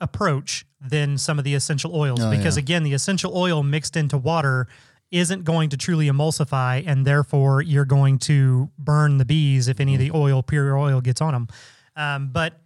[0.00, 2.62] approach than some of the essential oils Oh, because yeah.
[2.62, 4.66] again, the essential oil mixed into water
[5.10, 9.94] isn't going to truly emulsify and therefore you're going to burn the bees if any
[9.94, 10.14] of the mm.
[10.14, 11.48] oil pure oil gets on them.
[11.94, 12.58] Um, but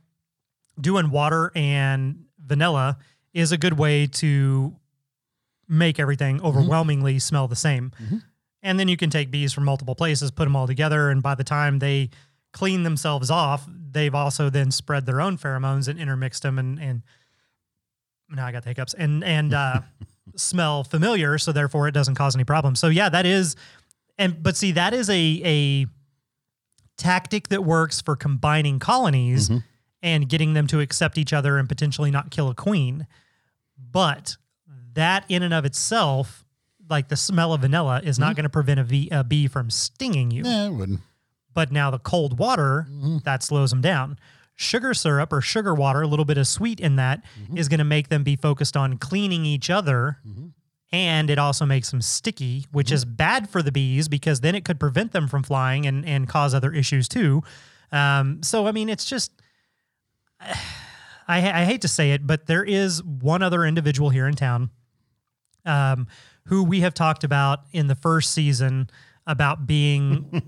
[0.81, 2.99] doing water and vanilla
[3.35, 4.77] is a good way to
[5.69, 6.47] make everything mm-hmm.
[6.47, 7.93] overwhelmingly smell the same.
[8.01, 8.19] Mm-hmm.
[8.67, 11.37] And then you can take bees from multiple places, put them all together, and by
[11.37, 12.11] the time they
[12.53, 17.03] clean themselves off, they've also then spread their own pheromones and intermixed them and and
[18.29, 19.83] now I got the hiccups and and uh,
[20.37, 22.81] smell familiar, so therefore it doesn't cause any problems.
[22.81, 23.55] So yeah, that is
[24.19, 25.87] and but see that is a a
[26.97, 29.51] tactic that works for combining colonies
[30.03, 33.07] and getting them to accept each other and potentially not kill a queen.
[33.79, 34.37] But
[34.95, 36.45] that in and of itself,
[36.89, 38.37] like the smell of vanilla, is not mm-hmm.
[38.37, 40.45] going to prevent a, v, a bee from stinging you.
[40.45, 41.01] Yeah, it wouldn't.
[41.55, 43.19] But now the cold water, mm-hmm.
[43.25, 44.19] that slows them down.
[44.55, 47.57] Sugar syrup or sugar water, a little bit of sweet in that, mm-hmm.
[47.57, 50.19] is going to make them be focused on cleaning each other.
[50.93, 54.65] And it also makes them sticky, which is bad for the bees because then it
[54.65, 57.43] could prevent them from flying and, and cause other issues too.
[57.93, 59.33] Um, so, I mean, it's just,
[61.29, 64.71] I, I hate to say it, but there is one other individual here in town
[65.67, 66.07] um,
[66.47, 68.89] who we have talked about in the first season
[69.27, 70.43] about being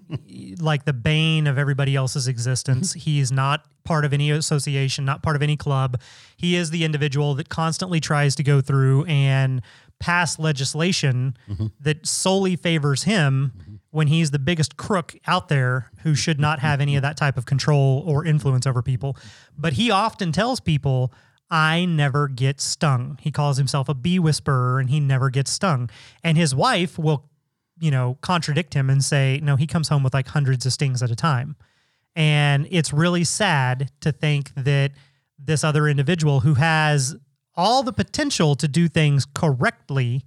[0.61, 2.91] like the bane of everybody else's existence.
[2.91, 3.01] Mm-hmm.
[3.01, 6.01] He is not part of any association, not part of any club.
[6.37, 9.63] He is the individual that constantly tries to go through and
[9.99, 11.67] pass legislation mm-hmm.
[11.81, 13.75] that solely favors him mm-hmm.
[13.91, 17.37] when he's the biggest crook out there who should not have any of that type
[17.37, 19.17] of control or influence over people.
[19.57, 21.13] But he often tells people,
[21.51, 23.19] I never get stung.
[23.21, 25.89] He calls himself a bee whisperer and he never gets stung.
[26.23, 27.25] And his wife will,
[27.81, 31.03] you know, contradict him and say, no, he comes home with like hundreds of stings
[31.03, 31.57] at a time.
[32.15, 34.93] And it's really sad to think that
[35.39, 37.17] this other individual who has
[37.55, 40.25] all the potential to do things correctly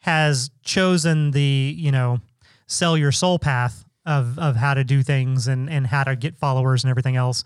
[0.00, 2.18] has chosen the, you know,
[2.66, 6.36] sell your soul path of of how to do things and and how to get
[6.36, 7.44] followers and everything else.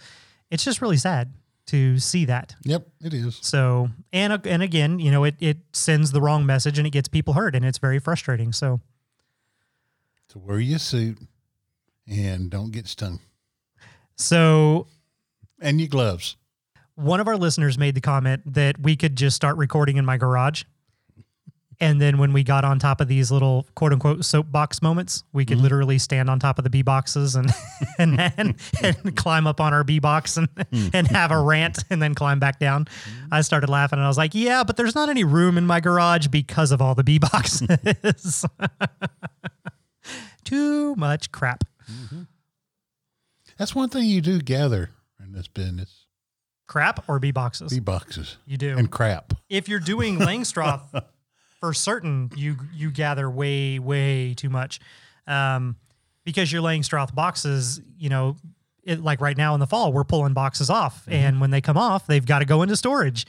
[0.51, 1.33] It's just really sad
[1.67, 2.55] to see that.
[2.65, 3.39] Yep, it is.
[3.43, 6.91] So, and uh, and again, you know, it it sends the wrong message and it
[6.91, 8.53] gets people hurt and it's very frustrating.
[8.53, 8.81] So,
[10.29, 11.19] To wear your suit
[12.07, 13.21] and don't get stung,
[14.17, 14.87] so
[15.61, 16.37] and your gloves.
[16.95, 20.17] one of our listeners made the comment that we could just start recording in my
[20.17, 20.65] garage.
[21.79, 25.45] And then when we got on top of these little quote unquote soapbox moments, we
[25.45, 25.65] could mm-hmm.
[25.65, 27.51] literally stand on top of the bee boxes and
[27.99, 30.91] and, and and climb up on our bee box and mm.
[30.95, 32.87] and have a rant and then climb back down.
[32.87, 33.35] Mm-hmm.
[33.35, 35.81] I started laughing and I was like, "Yeah, but there's not any room in my
[35.81, 38.45] garage because of all the bee boxes."
[40.45, 41.65] Too much crap.
[41.91, 42.23] Mm-hmm.
[43.59, 44.91] That's one thing you do gather
[45.23, 46.07] in this business:
[46.67, 47.71] Crap or bee boxes?
[47.71, 48.79] bee boxes you do.
[48.79, 49.35] and crap.
[49.51, 51.05] if you're doing Langstroth
[51.67, 54.79] for certain, you you gather way way too much,
[55.27, 55.77] um,
[56.25, 58.37] because you're laying Langstroth boxes, you know,
[58.85, 61.13] it, like right now in the fall, we're pulling boxes off, Mm-hmm.
[61.13, 63.27] and when they come off, they've got to go into storage,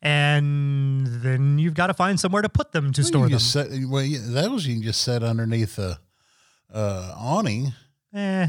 [0.00, 3.38] and then you've got to find somewhere to put them to Well, store you them.
[3.40, 5.98] set, well, yeah, those you can just set underneath a
[6.72, 7.72] uh, awning
[8.14, 8.46] Eh,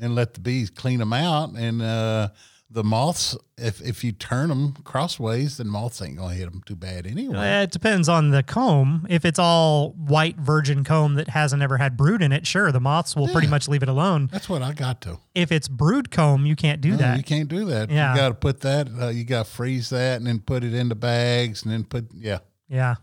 [0.00, 1.50] and let the bees clean them out.
[1.56, 2.28] And uh,
[2.72, 6.74] the moths, if if you turn them crossways, then moths ain't gonna hit them too
[6.74, 7.62] bad anyway.
[7.62, 9.06] it depends on the comb.
[9.10, 12.80] If it's all white virgin comb that hasn't ever had brood in it, sure, the
[12.80, 14.28] moths will pretty much leave it alone.
[14.32, 15.18] That's what I got to.
[15.34, 17.16] If it's brood comb, you can't do No, that.
[17.18, 17.90] you can't do that.
[17.90, 18.12] Yeah.
[18.12, 18.88] You got to put that.
[19.00, 22.06] Uh, you got to freeze that and then put it into bags and then put
[22.14, 22.38] yeah.
[22.68, 22.94] Yeah.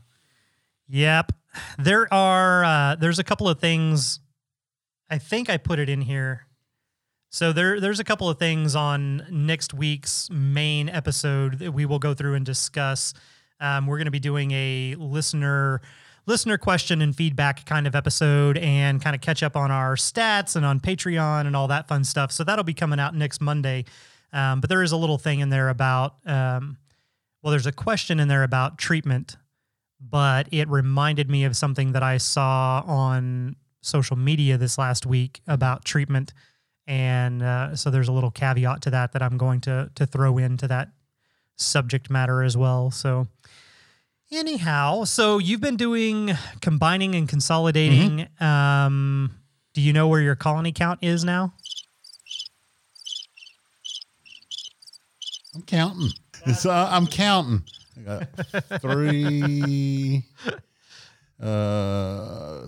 [0.87, 1.31] Yep.
[1.77, 4.19] There are uh there's a couple of things
[5.09, 6.45] I think I put it in here.
[7.29, 11.99] So there there's a couple of things on next week's main episode that we will
[11.99, 13.13] go through and discuss.
[13.59, 15.81] Um, we're going to be doing a listener
[16.25, 20.55] listener question and feedback kind of episode and kind of catch up on our stats
[20.55, 22.31] and on Patreon and all that fun stuff.
[22.31, 23.85] So that'll be coming out next Monday.
[24.31, 26.77] Um, but there is a little thing in there about um,
[27.41, 29.37] well, there's a question in there about treatment
[29.99, 35.41] but it reminded me of something that I saw on social media this last week
[35.47, 36.33] about treatment.
[36.89, 40.39] And uh, so there's a little caveat to that that I'm going to to throw
[40.39, 40.89] into that
[41.55, 42.89] subject matter as well.
[42.89, 43.27] So
[44.31, 48.27] anyhow, so you've been doing combining and consolidating.
[48.39, 49.35] Um,
[49.73, 51.53] do you know where your colony count is now?
[55.53, 56.09] I'm counting.
[56.65, 57.63] Uh, I'm counting.
[57.97, 60.23] I got three,
[61.39, 62.67] uh,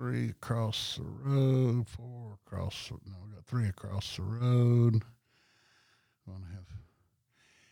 [0.00, 2.90] three across the road, four across.
[2.90, 5.02] No, I got three across the road.
[6.26, 6.64] Gonna have.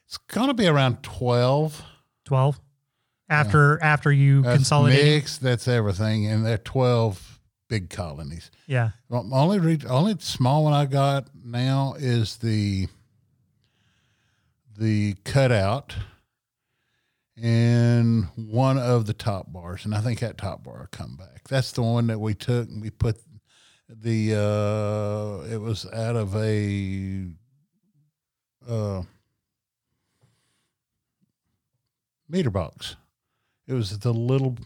[0.07, 1.83] It's gonna be around twelve.
[2.27, 2.61] 12
[3.31, 5.03] after after you That's consolidate.
[5.07, 5.41] mixed.
[5.41, 8.51] That's everything, and they're twelve big colonies.
[8.67, 8.91] Yeah.
[9.09, 12.89] Well, only re- only small one I got now is the
[14.77, 15.95] the cutout
[17.43, 21.49] and one of the top bars, and I think that top bar will come back.
[21.49, 23.17] That's the one that we took and we put
[23.89, 27.27] the uh it was out of a
[28.69, 29.03] uh
[32.29, 32.97] meter box.
[33.67, 34.57] It was the little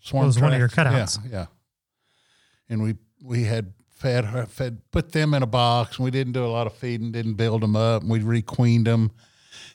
[0.00, 0.24] swarm.
[0.24, 1.18] It was one of your cutouts.
[1.24, 1.46] Yeah, yeah.
[2.68, 5.98] And we we had fed her fed put them in a box.
[5.98, 8.02] And we didn't do a lot of feeding, didn't build them up.
[8.02, 9.10] And we requeened them,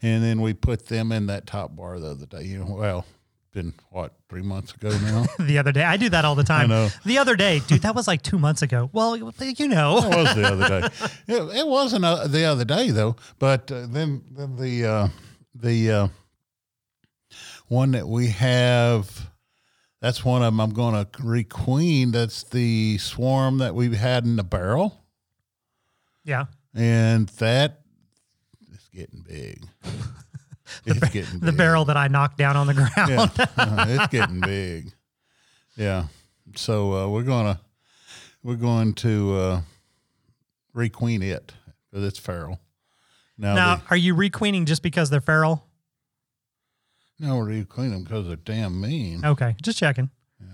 [0.01, 2.43] and then we put them in that top bar the other day.
[2.43, 3.05] You know, well,
[3.55, 5.25] been what three months ago now.
[5.39, 5.83] the other day.
[5.83, 6.69] I do that all the time.
[7.05, 8.89] The other day, dude, that was like two months ago.
[8.91, 10.87] Well, you know, It was the other day.
[11.27, 13.15] It, it wasn't uh, the other day though.
[13.39, 15.07] But uh, then, then the uh,
[15.55, 16.07] the uh,
[17.67, 19.31] one that we have,
[20.01, 20.59] that's one of them.
[20.59, 22.11] I'm going to requeen.
[22.11, 25.01] That's the swarm that we've had in the barrel,
[26.23, 26.45] yeah.
[26.75, 27.84] and that
[28.95, 29.67] getting big.
[30.83, 31.57] It's getting The big.
[31.57, 32.91] barrel that I knocked down on the ground.
[32.97, 33.27] Yeah,
[33.57, 34.91] uh, it's getting big.
[35.77, 36.05] Yeah.
[36.55, 37.61] So uh, we're gonna
[38.41, 39.61] we're going to uh,
[40.75, 41.53] requeen it
[41.91, 42.59] because it's feral.
[43.37, 45.67] Now, Now, the- are you requeening just because they're feral?
[47.19, 49.23] No, we're requeening them because they're damn mean.
[49.23, 50.09] Okay, just checking.
[50.41, 50.47] Yeah.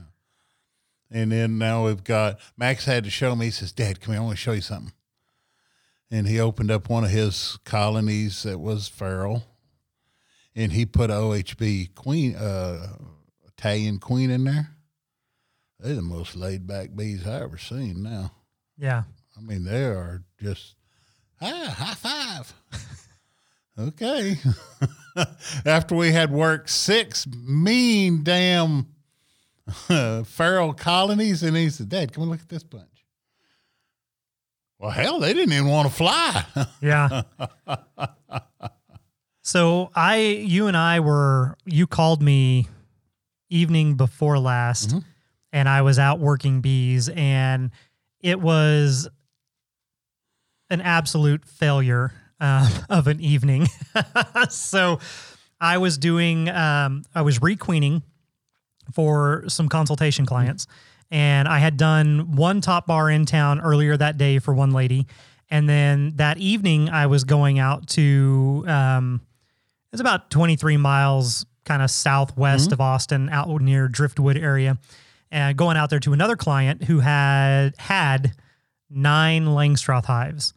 [1.09, 3.45] And then now we've got Max had to show me.
[3.45, 4.21] He says, "Dad, come here.
[4.21, 4.91] I want to show you something."
[6.11, 9.43] And he opened up one of his colonies that was feral,
[10.53, 12.97] and he put OHB queen, uh,
[13.47, 14.71] Italian queen in there.
[15.79, 18.03] They're the most laid back bees I ever seen.
[18.03, 18.31] Now,
[18.77, 19.03] Yeah.
[19.37, 20.75] I mean, they are just
[21.41, 22.53] ah, high five.
[23.79, 24.37] okay.
[25.65, 28.87] After we had worked six mean damn
[30.25, 32.90] feral colonies, and he said, Dad, come and look at this bunch.
[34.81, 36.43] Well, hell, they didn't even want to fly.
[36.81, 37.21] Yeah.
[39.43, 42.67] so I, you and I were, you called me
[43.51, 44.95] evening before last,
[45.53, 47.69] and I was out working bees, and
[48.21, 49.07] it was
[50.71, 53.67] an absolute failure uh, of an evening.
[54.49, 54.99] so
[55.59, 58.01] I was doing, um, I was requeening
[58.91, 60.65] for some consultation clients.
[61.11, 65.07] And I had done one top bar in town earlier that day for one lady.
[65.49, 69.21] And then that evening, I was going out to, um,
[69.91, 74.77] it's about 23 miles kind of southwest of Austin, out near Driftwood area,
[75.29, 78.33] and going out there to another client who had had
[78.89, 80.53] nine Langstroth hives.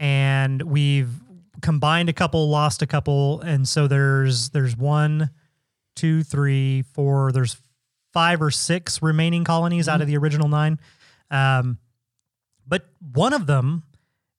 [0.00, 1.10] And we've
[1.60, 3.40] combined a couple, lost a couple.
[3.42, 5.30] And so there's, there's one,
[5.94, 7.32] two, three, four.
[7.32, 7.56] There's
[8.12, 10.78] five or six remaining colonies out of the original nine.
[11.30, 11.78] Um,
[12.66, 13.84] but one of them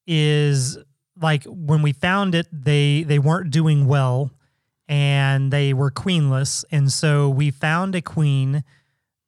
[0.08, 0.78] is
[1.20, 4.32] like when we found it, they they weren't doing well,
[4.88, 8.64] and they were queenless, and so we found a queen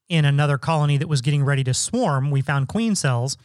[0.09, 2.29] in another colony that was getting ready to swarm.
[2.29, 3.37] We found queen cells.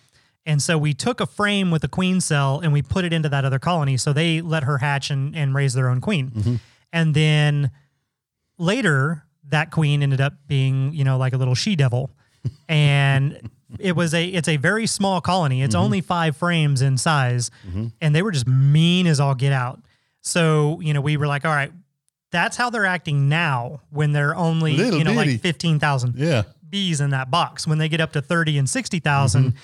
[0.44, 3.28] And so we took a frame with a queen cell and we put it into
[3.28, 3.96] that other colony.
[3.96, 6.60] So they let her hatch and, and raise their own queen.
[6.92, 7.70] And then
[8.56, 12.10] later that queen ended up being you know like a little she devil.
[12.68, 15.62] And it was a it's a very small colony.
[15.62, 17.50] It's only five frames in size.
[18.00, 19.80] And they were just mean as all get out.
[20.20, 21.72] So you know we were like all right
[22.30, 25.32] that's how they're acting now when they're only Little you know bitty.
[25.32, 26.42] like 15,000 yeah.
[26.68, 27.66] bees in that box.
[27.66, 29.56] When they get up to 30 and 60,000 Mm-hmm.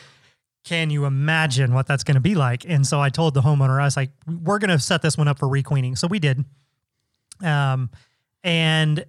[0.64, 2.64] can you imagine what that's going to be like?
[2.66, 5.28] And so i told the homeowner i was like we're going to set this one
[5.28, 5.94] up for requeening.
[5.96, 6.44] So we did.
[7.42, 7.90] Um
[8.42, 9.04] and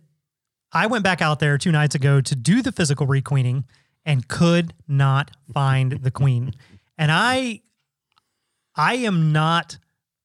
[0.75, 3.65] i went back out there two nights ago to do the physical requeening
[4.05, 6.53] and could not find the queen.
[6.97, 7.61] And i
[8.75, 9.77] i am not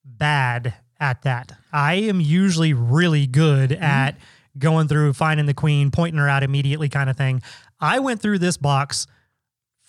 [0.04, 1.52] bad at that.
[1.72, 3.82] I am usually really good mm-hmm.
[3.82, 4.18] at
[4.58, 7.42] going through finding the queen pointing her out immediately kind of thing.
[7.80, 9.06] I went through this box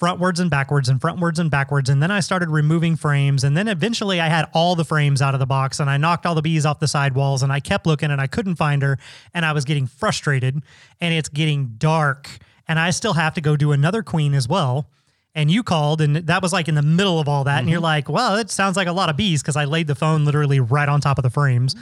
[0.02, 1.88] frontwards and backwards and frontwards and backwards.
[1.88, 3.44] And then I started removing frames.
[3.44, 6.26] And then eventually I had all the frames out of the box and I knocked
[6.26, 8.98] all the bees off the sidewalls and I kept looking and I couldn't find her.
[9.34, 10.62] And I was getting frustrated
[11.00, 12.40] and it's getting dark.
[12.68, 14.90] And I still have to go do another queen as well.
[15.36, 17.60] And you called and that was like in the middle of all that.
[17.60, 17.84] And you're mm-hmm.
[17.84, 20.60] like, well, it sounds like a lot of bees because I laid the phone literally
[20.60, 21.76] right on top of the frames.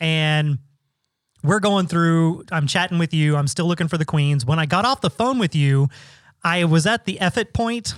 [0.00, 0.58] And
[1.44, 3.36] we're going through, I'm chatting with you.
[3.36, 4.44] I'm still looking for the queens.
[4.44, 5.88] When I got off the phone with you,
[6.42, 7.94] I was at the effort point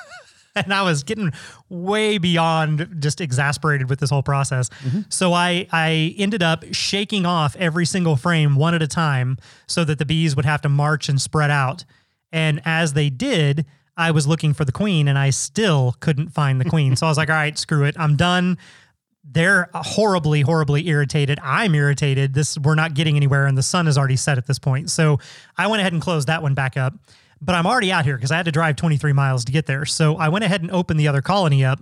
[0.54, 1.32] and I was getting
[1.68, 4.68] way beyond just exasperated with this whole process.
[4.84, 5.00] Mm-hmm.
[5.08, 9.84] So I I ended up shaking off every single frame one at a time so
[9.84, 11.84] that the bees would have to march and spread out.
[12.32, 16.60] And as they did, I was looking for the queen and I still couldn't find
[16.60, 16.96] the queen.
[16.96, 17.96] so I was like, all right, screw it.
[17.98, 18.58] I'm done
[19.22, 23.98] they're horribly horribly irritated i'm irritated this we're not getting anywhere and the sun is
[23.98, 25.18] already set at this point so
[25.58, 26.94] i went ahead and closed that one back up
[27.40, 29.84] but i'm already out here because i had to drive 23 miles to get there
[29.84, 31.80] so i went ahead and opened the other colony up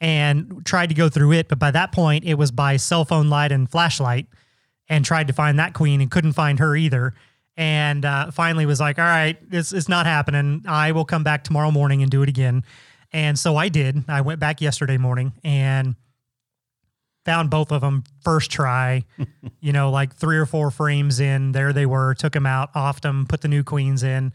[0.00, 3.28] and tried to go through it but by that point it was by cell phone
[3.28, 4.26] light and flashlight
[4.88, 7.14] and tried to find that queen and couldn't find her either
[7.56, 11.44] and uh, finally was like all right it's, it's not happening i will come back
[11.44, 12.64] tomorrow morning and do it again
[13.12, 15.94] and so i did i went back yesterday morning and
[17.24, 19.04] found both of them first try,
[19.60, 21.52] you know, like three or four frames in.
[21.52, 24.32] There they were, took them out, offed them, put the new queens in.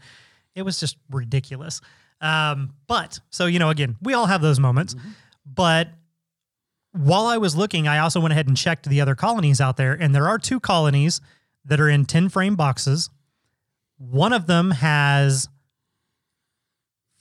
[0.58, 1.80] It was just ridiculous.
[2.20, 4.94] Um, but so, you know, again, we all have those moments.
[4.94, 5.08] Mm-hmm.
[5.46, 5.88] But
[6.92, 9.92] while I was looking, I also went ahead and checked the other colonies out there.
[9.92, 11.20] And there are two colonies
[11.64, 13.10] that are in 10 frame boxes.
[13.98, 15.48] One of them has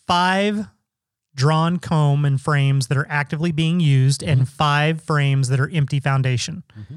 [0.07, 0.67] five
[1.35, 4.49] drawn comb and frames that are actively being used and mm-hmm.
[4.49, 6.63] five frames that are empty foundation.
[6.77, 6.95] Mm-hmm.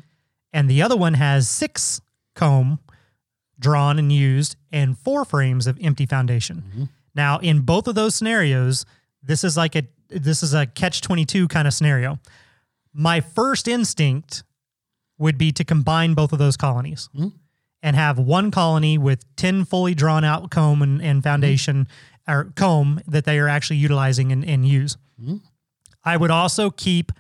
[0.53, 2.01] And the other one has six
[2.35, 2.79] comb
[3.61, 6.65] drawn and used and four frames of empty foundation.
[6.69, 6.85] Mm-hmm.
[7.15, 8.85] Now, in both of those scenarios,
[9.23, 12.19] this is like a this is a catch 22 kind of scenario.
[12.93, 14.43] My first instinct
[15.19, 17.29] would be to combine both of those colonies mm-hmm.
[17.83, 21.29] and have one colony with 10 fully drawn out comb and, and mm-hmm.
[21.29, 21.87] foundation
[22.27, 24.97] or comb that they are actually utilizing and, and use.
[26.05, 27.13] I would also keep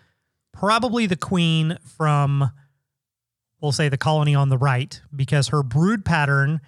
[0.53, 2.51] probably the queen from,
[3.61, 6.61] we'll say, the colony on the right because her brood pattern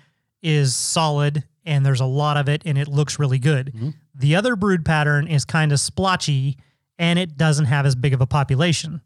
[0.42, 3.72] is solid and there's a lot of it and it looks really good.
[3.74, 3.90] Mm-hmm.
[4.14, 6.58] The other brood pattern is kind of splotchy
[6.98, 9.00] and it doesn't have as big of a population,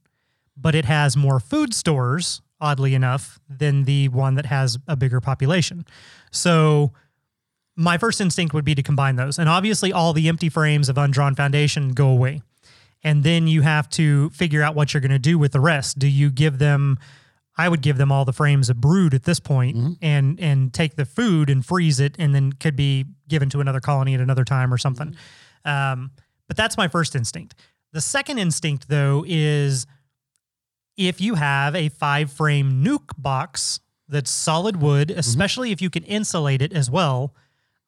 [0.57, 5.21] but it has more food stores, oddly enough, than the one that has a bigger
[5.21, 5.85] population.
[6.31, 6.93] So,
[7.79, 9.39] my first instinct would be to combine those.
[9.39, 12.41] And obviously, all the empty frames of undrawn foundation go away.
[13.03, 15.99] And then you have to figure out what you're going to do with the rest.
[15.99, 16.99] Do you give them?
[17.57, 19.93] I would give them all the frames of brood at this point mm-hmm.
[20.03, 23.81] and and take the food and freeze it, and then could be given to another
[23.81, 25.17] colony at another time or something.
[25.65, 25.71] Mm-hmm.
[25.71, 26.11] Um,
[26.47, 27.55] but that's my first instinct.
[27.93, 29.87] The second instinct, though, is
[30.97, 35.19] if you have a five frame nuc box that's solid wood, mm-hmm.
[35.19, 37.35] especially if you can insulate it as well,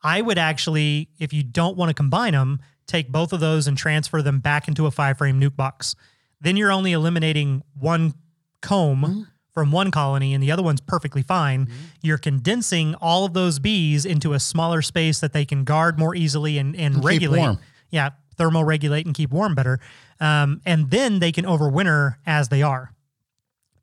[0.03, 3.77] I would actually, if you don't want to combine them, take both of those and
[3.77, 5.95] transfer them back into a five frame nuc box.
[6.41, 8.15] Then you're only eliminating one
[8.63, 9.29] comb
[9.59, 11.69] from one colony and the other one's perfectly fine.
[12.01, 16.15] You're condensing all of those bees into a smaller space that they can guard more
[16.15, 17.59] easily and, and, keep regulate.
[17.91, 19.81] Yeah, thermal regulate and keep warm better.
[20.21, 22.93] Um, and then they can overwinter as they are.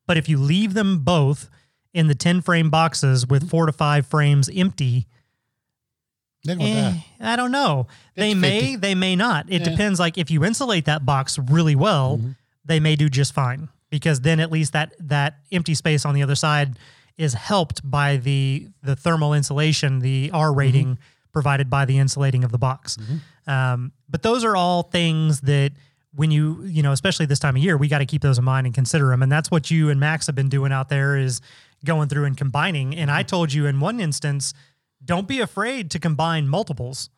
[0.08, 1.50] But if you leave them both
[1.94, 5.08] in the 10 frame boxes with four to five frames empty,
[6.48, 6.94] eh.
[7.20, 7.88] I don't know.
[8.16, 8.76] They may, 50.
[8.78, 9.48] they may not.
[9.50, 9.72] It Yeah.
[9.72, 10.00] depends.
[10.00, 12.22] Like if you insulate that box really well,
[12.64, 16.22] they may do just fine because then at least that that empty space on the
[16.22, 16.78] other side
[17.18, 20.60] is helped by the the thermal insulation, the R mm-hmm.
[20.60, 20.98] rating
[21.32, 22.98] provided by the insulating of the box.
[22.98, 23.50] Mm-hmm.
[23.50, 25.72] Um, but those are all things that
[26.14, 28.44] when you you know especially this time of year we got to keep those in
[28.44, 31.18] mind and consider them and that's what you and max have been doing out there
[31.18, 31.40] is
[31.86, 32.94] going through and combining.
[32.98, 33.28] And i mm-hmm.
[33.28, 34.54] told you in one instance
[35.06, 37.10] don't be afraid to combine multiples.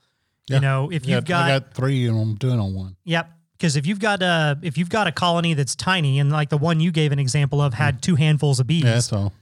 [0.48, 0.58] Yeah.
[0.58, 2.98] you know if Yeah, you've got, got three and I'm doing on one.
[3.04, 6.50] yep because if you've got a if you've got a colony that's tiny and like
[6.50, 8.00] the one you gave an example of had hmm.
[8.00, 9.34] two handfuls of bees Yeah, that's all.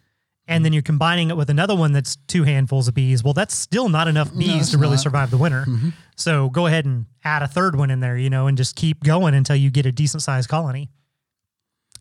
[0.48, 3.54] and then you're combining it with another one that's two handfuls of bees well that's
[3.54, 5.02] still not enough bees it's to really not.
[5.02, 5.66] survive the winter.
[5.68, 5.90] Mm-hmm.
[6.16, 9.04] So go ahead and add a third one in there you know and just keep
[9.04, 10.90] going until you get a decent sized colony.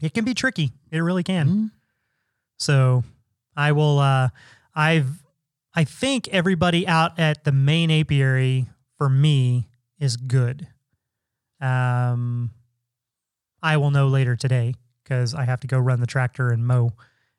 [0.01, 0.73] It can be tricky.
[0.91, 1.49] It really can.
[1.49, 1.67] Mm-hmm.
[2.59, 3.05] So
[3.57, 4.29] i will uh
[4.75, 5.23] i've
[5.75, 8.67] i think everybody out at the main apiary
[8.99, 9.69] for me
[10.01, 10.67] is good
[11.65, 12.51] um
[13.63, 16.93] i will know later today because i have to go run the tractor and mow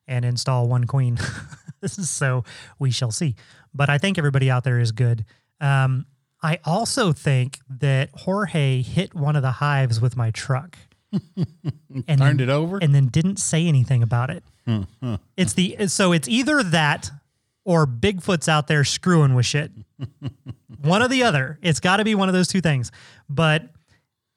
[0.08, 1.18] and install one queen
[1.86, 2.44] so
[2.80, 3.36] we shall see
[3.74, 5.24] but i think everybody out there is good
[5.62, 6.06] um
[6.42, 10.78] i also think that jorge hit one of the hives with my truck
[11.36, 11.46] and
[12.08, 12.78] Turned then- it over.
[12.82, 14.44] and then didn't say anything about it.
[15.38, 17.10] it's the so it's either that
[17.64, 19.72] or Bigfoot's out there screwing with shit.
[20.82, 21.58] one or the other.
[21.62, 22.92] It's got to be one of those two things.
[23.30, 23.70] But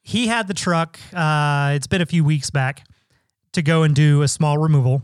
[0.08, 0.98] he had the truck.
[1.14, 2.86] Uh, it's been a few weeks back
[3.52, 5.02] to go and do a small removal,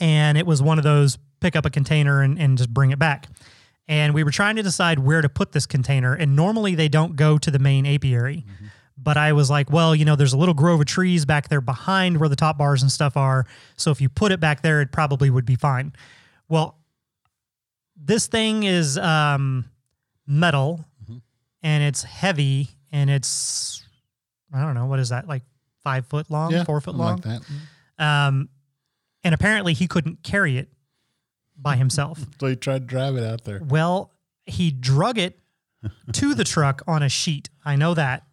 [0.00, 2.98] and it was one of those pick up a container and, and just bring it
[2.98, 3.26] back.
[3.86, 6.14] And we were trying to decide where to put this container.
[6.14, 8.46] And normally they don't go to the main apiary.
[8.96, 11.60] But I was like, well, you know, there's a little grove of trees back there
[11.60, 13.46] behind where the top bars and stuff are.
[13.76, 15.92] So if you put it back there, it probably would be fine.
[16.48, 16.78] Well,
[17.96, 19.64] this thing is um,
[20.26, 20.84] metal
[21.62, 23.84] and it's heavy and it's,
[24.52, 25.42] I don't know, what is that, like
[25.82, 27.20] five foot long, yeah, four foot long?
[27.24, 27.40] Like
[27.98, 28.04] that.
[28.04, 28.48] Um,
[29.24, 30.68] and apparently he couldn't carry it
[31.56, 32.18] by himself.
[32.40, 33.60] So he tried to drive it out there.
[33.62, 34.12] Well,
[34.46, 35.38] he drug it
[36.12, 37.50] to the truck on a sheet.
[37.64, 38.24] I know that.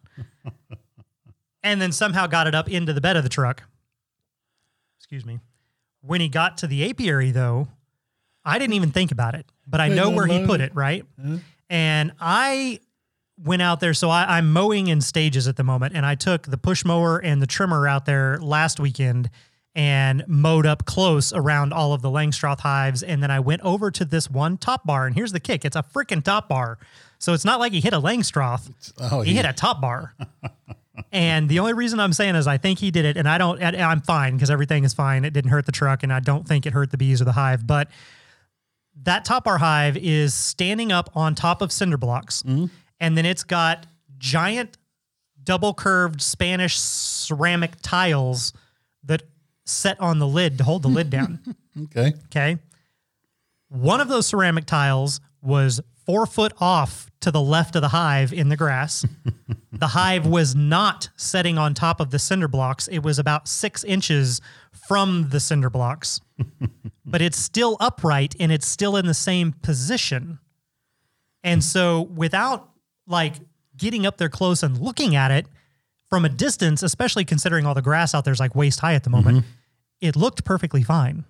[1.62, 3.64] And then somehow got it up into the bed of the truck.
[4.98, 5.40] Excuse me.
[6.00, 7.68] When he got to the apiary, though,
[8.44, 10.70] I didn't even think about it, but I know where he put it.
[10.70, 11.04] it, right?
[11.68, 12.80] And I
[13.42, 13.94] went out there.
[13.94, 17.18] So I, I'm mowing in stages at the moment, and I took the push mower
[17.18, 19.30] and the trimmer out there last weekend
[19.74, 23.02] and mowed up close around all of the Langstroth hives.
[23.02, 25.76] And then I went over to this one top bar, and here's the kick: it's
[25.76, 26.78] a freaking top bar.
[27.18, 30.14] So it's not like he hit a Langstroth; Oh, he hit a top bar.
[31.12, 33.60] and the only reason I'm saying is I think he did it, and I don't.
[33.60, 35.24] and I'm fine because everything is fine.
[35.24, 37.32] It didn't hurt the truck, and I don't think it hurt the bees or the
[37.32, 37.88] hive, but
[39.04, 42.66] that top bar hive is standing up on top of cinder blocks, mm-hmm.
[43.00, 43.86] And then it's got
[44.18, 44.76] giant
[45.42, 48.52] double curved Spanish ceramic tiles
[49.04, 49.22] that
[49.64, 51.40] set on the lid to hold the lid down.
[51.80, 52.12] Okay.
[52.24, 52.58] Okay.
[53.68, 58.32] One of those ceramic tiles was four foot off to the left of the hive
[58.32, 59.04] in the grass.
[59.72, 62.88] the hive was not setting on top of the cinder blocks.
[62.88, 64.40] It was about six inches
[64.88, 66.20] from the cinder blocks,
[67.06, 70.38] but it's still upright and it's still in the same position.
[71.44, 72.70] And so, without
[73.08, 73.34] like
[73.76, 75.46] getting up there close and looking at it
[76.08, 79.04] from a distance, especially considering all the grass out there is like waist high at
[79.04, 79.48] the moment, mm-hmm.
[80.00, 81.24] it looked perfectly fine.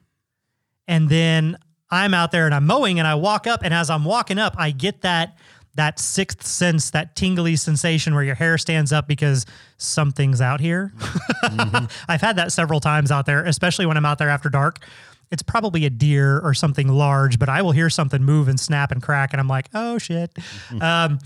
[0.86, 1.58] And then
[1.90, 4.54] I'm out there and I'm mowing and I walk up and as I'm walking up,
[4.58, 5.36] I get that
[5.74, 10.92] that sixth sense, that tingly sensation where your hair stands up because something's out here.
[10.98, 11.86] Mm-hmm.
[12.08, 14.84] I've had that several times out there, especially when I'm out there after dark.
[15.30, 18.90] It's probably a deer or something large, but I will hear something move and snap
[18.90, 20.34] and crack, and I'm like, oh shit.
[20.34, 20.82] Mm-hmm.
[20.82, 21.18] um,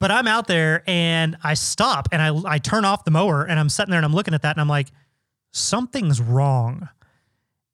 [0.00, 3.60] but I'm out there and I stop and I, I turn off the mower and
[3.60, 4.88] I'm sitting there and I'm looking at that and I'm like,
[5.52, 6.88] something's wrong.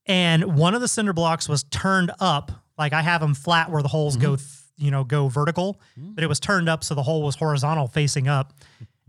[0.07, 3.83] And one of the cinder blocks was turned up, like I have them flat where
[3.83, 4.45] the holes go, mm-hmm.
[4.45, 6.15] th- you know, go vertical, mm.
[6.15, 8.53] but it was turned up so the hole was horizontal facing up.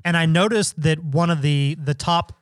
[0.05, 2.39] And I noticed that one of the the top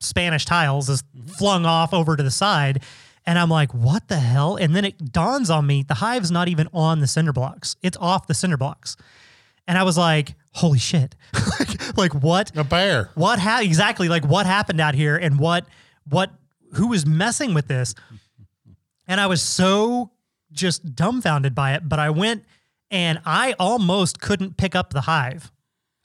[0.00, 1.28] Spanish tiles is mm-hmm.
[1.28, 2.82] flung off over to the side.
[3.26, 4.56] And I'm like, what the hell?
[4.56, 7.96] And then it dawns on me the hive's not even on the cinder blocks, it's
[7.96, 8.96] off the cinder blocks.
[9.68, 11.14] And I was like, holy shit.
[11.58, 12.56] like, like, what?
[12.56, 13.10] A bear.
[13.14, 15.66] What ha- exactly like what happened out here and what
[16.08, 16.30] what
[16.74, 17.94] who was messing with this?
[19.06, 20.12] And I was so
[20.52, 22.44] just dumbfounded by it, but I went
[22.90, 25.52] and I almost couldn't pick up the hive.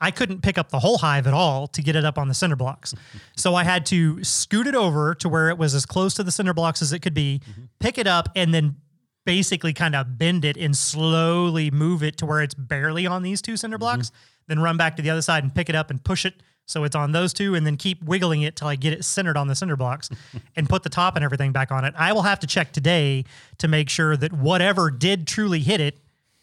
[0.02, 2.34] I couldn't pick up the whole hive at all to get it up on the
[2.34, 2.94] cinder blocks.
[3.38, 6.32] So I had to scoot it over to where it was as close to the
[6.32, 7.64] cinder blocks as it could be, mm-hmm.
[7.80, 8.78] pick it up, and then
[9.26, 13.42] basically kind of bend it and slowly move it to where it's barely on these
[13.42, 13.82] two cinder mm-hmm.
[13.82, 14.12] blocks,
[14.48, 16.36] then run back to the other side and pick it up and push it
[16.68, 19.38] so it's on those two, and then keep wiggling it till I get it centered
[19.38, 20.10] on the cinder blocks
[20.56, 21.94] and put the top and everything back on it.
[21.96, 23.26] I will have to check today
[23.60, 26.00] to make sure that whatever did truly hit it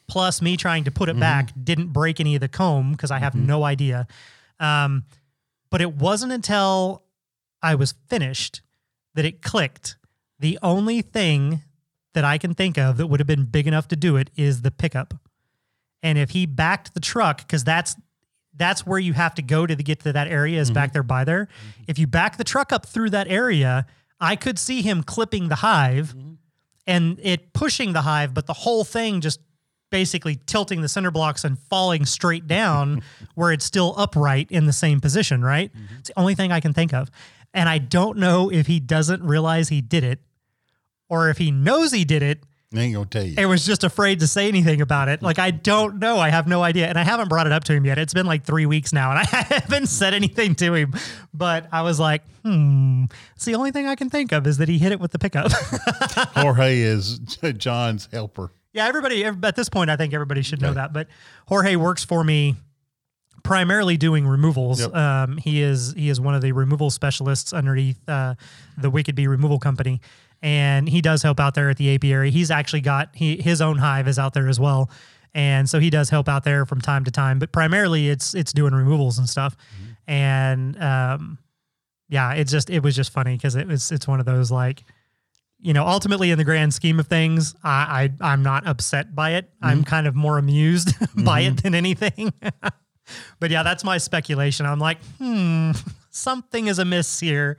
[0.07, 1.65] plus me trying to put it back mm-hmm.
[1.65, 3.47] didn't break any of the comb because I have mm-hmm.
[3.47, 4.07] no idea.
[4.61, 5.05] Um,
[5.71, 7.03] but it wasn't until
[7.63, 8.61] I was finished
[9.15, 9.97] that it clicked.
[10.39, 11.63] The only thing
[12.15, 14.63] that I can think of that would have been big enough to do it is
[14.63, 15.15] the pickup.
[16.03, 17.97] And if he backed the truck, because that's
[18.55, 20.95] that's where you have to go to get to that area is back mm-hmm.
[20.95, 21.47] there by there.
[21.47, 21.83] Mm-hmm.
[21.89, 23.87] If you back the truck up through that area,
[24.21, 26.35] I could see him clipping the hive mm-hmm.
[26.87, 29.41] and it pushing the hive, but the whole thing just
[29.91, 33.03] basically tilting the cinder blocks and falling straight down
[33.35, 35.71] where it's still upright in the same position, right?
[35.99, 37.11] It's the only thing I can think of.
[37.55, 40.21] And I don't know if he doesn't realize he did it
[41.13, 42.43] or if he knows he did it
[42.75, 43.35] I ain't gonna tell you.
[43.37, 45.23] and was just afraid to say anything about it.
[45.23, 46.19] Like I don't know.
[46.19, 46.87] I have no idea.
[46.87, 47.99] And I haven't brought it up to him yet.
[47.99, 50.95] It's been like three weeks now and I haven't said anything to him.
[51.35, 53.05] But I was like, hmm.
[53.37, 55.19] It's the only thing I can think of is that he hit it with the
[55.19, 55.53] pickup.
[56.35, 57.19] Jorge is
[57.59, 58.51] John's helper.
[58.73, 60.95] Yeah, everybody at this point, I think everybody should know that.
[60.95, 61.09] But
[61.49, 62.57] Jorge works for me
[63.43, 64.81] primarily doing removals.
[64.81, 64.95] Yep.
[64.95, 68.35] Um, he is he is one of the removal specialists underneath uh,
[68.79, 70.01] the Wicked Bee Removal Company,
[70.43, 72.31] and he does help out there at the apiary.
[72.31, 74.91] He's actually got he his own hive is out there as well,
[75.35, 77.39] and so he does help out there from time to time.
[77.39, 79.57] But primarily, it's it's doing removals and stuff,
[80.07, 81.39] and um,
[82.09, 84.85] yeah, it's just it was just funny because it was it's one of those like
[85.63, 89.35] you know, ultimately in the grand scheme of things, I, I I'm not upset by
[89.35, 89.49] it.
[89.63, 92.33] I'm kind of more amused by it than anything.
[93.39, 94.67] but yeah, that's my speculation.
[94.67, 95.71] I'm like, hmm,
[96.11, 97.57] something is amiss here.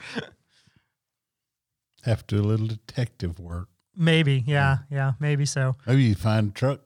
[2.03, 3.69] Have to do a little detective work.
[3.95, 5.75] Maybe, yeah, yeah, maybe so.
[5.85, 6.79] Maybe you find a truck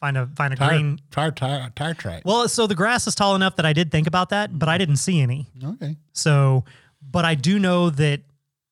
[0.00, 1.00] Find a find a tire green.
[1.10, 2.22] tire tire, tire track.
[2.26, 4.76] Well, so the grass is tall enough that I did think about that, but I
[4.76, 5.46] didn't see any.
[5.64, 5.96] okay.
[6.12, 6.64] So,
[7.00, 8.20] but I do know that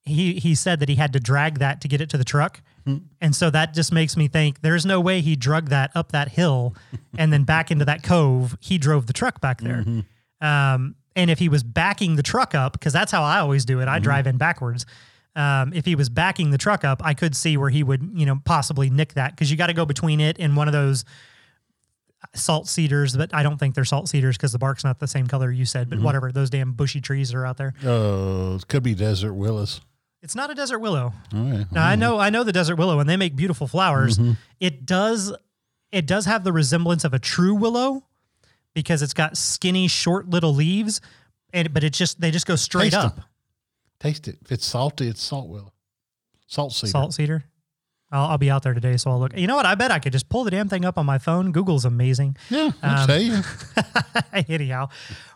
[0.02, 2.60] he he said that he had to drag that to get it to the truck.
[2.84, 2.98] Hmm.
[3.22, 6.28] And so that just makes me think there's no way he drug that up that
[6.28, 6.74] hill
[7.18, 8.58] and then back into that cove.
[8.60, 9.82] He drove the truck back there.
[9.82, 10.46] Mm-hmm.
[10.46, 13.80] Um, and if he was backing the truck up, because that's how I always do
[13.80, 14.02] it, I mm-hmm.
[14.02, 14.84] drive in backwards.
[15.36, 18.24] Um, if he was backing the truck up, I could see where he would, you
[18.24, 21.04] know, possibly nick that because you got to go between it and one of those
[22.34, 25.26] salt cedars, but I don't think they're salt cedars because the bark's not the same
[25.26, 26.32] color you said, but whatever.
[26.32, 27.74] Those damn bushy trees are out there.
[27.84, 29.80] Oh, it could be desert willows.
[30.22, 31.12] It's not a desert willow.
[31.32, 34.18] Now I know I know the desert willow and they make beautiful flowers.
[34.58, 35.34] It does
[35.92, 38.04] it does have the resemblance of a true willow
[38.72, 41.00] because it's got skinny short little leaves
[41.52, 43.20] and but it just they just go straight up.
[44.00, 44.38] Taste it.
[44.42, 45.72] If it's salty, it's salt willow.
[46.46, 46.90] Salt cedar.
[46.90, 47.44] Salt cedar.
[48.12, 49.36] I'll, I'll be out there today, so I'll look.
[49.36, 49.66] You know what?
[49.66, 51.50] I bet I could just pull the damn thing up on my phone.
[51.52, 52.36] Google's amazing.
[52.50, 53.40] Yeah, I'll Um, tell you.
[54.48, 54.88] Anyhow,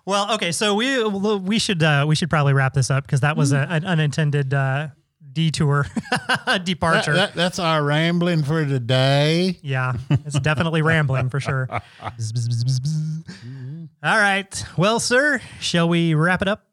[0.05, 3.37] well, okay, so we we should uh, we should probably wrap this up because that
[3.37, 4.89] was a, an unintended uh,
[5.33, 5.87] detour,
[6.65, 7.15] departure.
[7.15, 9.59] That- that's our rambling for today.
[9.63, 11.69] Yeah, it's definitely rambling for sure.
[11.71, 13.89] Bzz, bzz, bzz.
[14.05, 14.65] All right.
[14.77, 16.67] Well, sir, shall we wrap it up?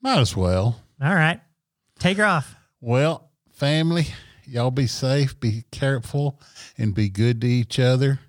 [0.00, 0.80] Might as well.
[1.02, 1.40] All right.
[1.98, 2.54] Take her off.
[2.80, 4.06] Well, family,
[4.44, 6.40] y'all be safe, be careful,
[6.76, 8.20] and be good to each other.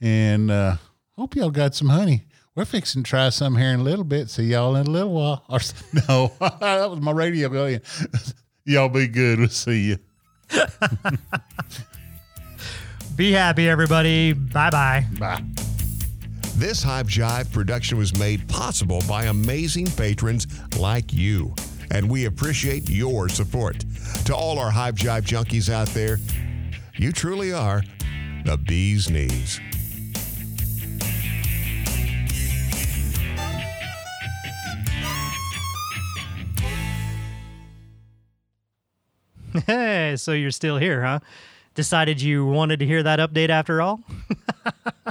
[0.00, 0.76] And uh,
[1.16, 2.24] hope y'all got some honey.
[2.54, 4.30] We're fixing to try some here in a little bit.
[4.30, 5.44] See y'all in a little while.
[5.48, 5.58] Or
[6.08, 7.80] no, that was my radio going.
[8.64, 9.40] y'all be good.
[9.40, 9.98] We'll see you.
[13.16, 14.32] Be happy, everybody.
[14.32, 15.06] Bye bye.
[15.18, 15.42] Bye.
[16.56, 20.46] This Hive Jive production was made possible by amazing patrons
[20.78, 21.54] like you,
[21.94, 23.84] and we appreciate your support.
[24.24, 26.18] To all our Hive Jive junkies out there,
[26.96, 27.84] you truly are
[28.44, 29.60] the bee's knees.
[39.68, 41.20] Hey, so you're still here, huh?
[41.76, 44.00] Decided you wanted to hear that update after all?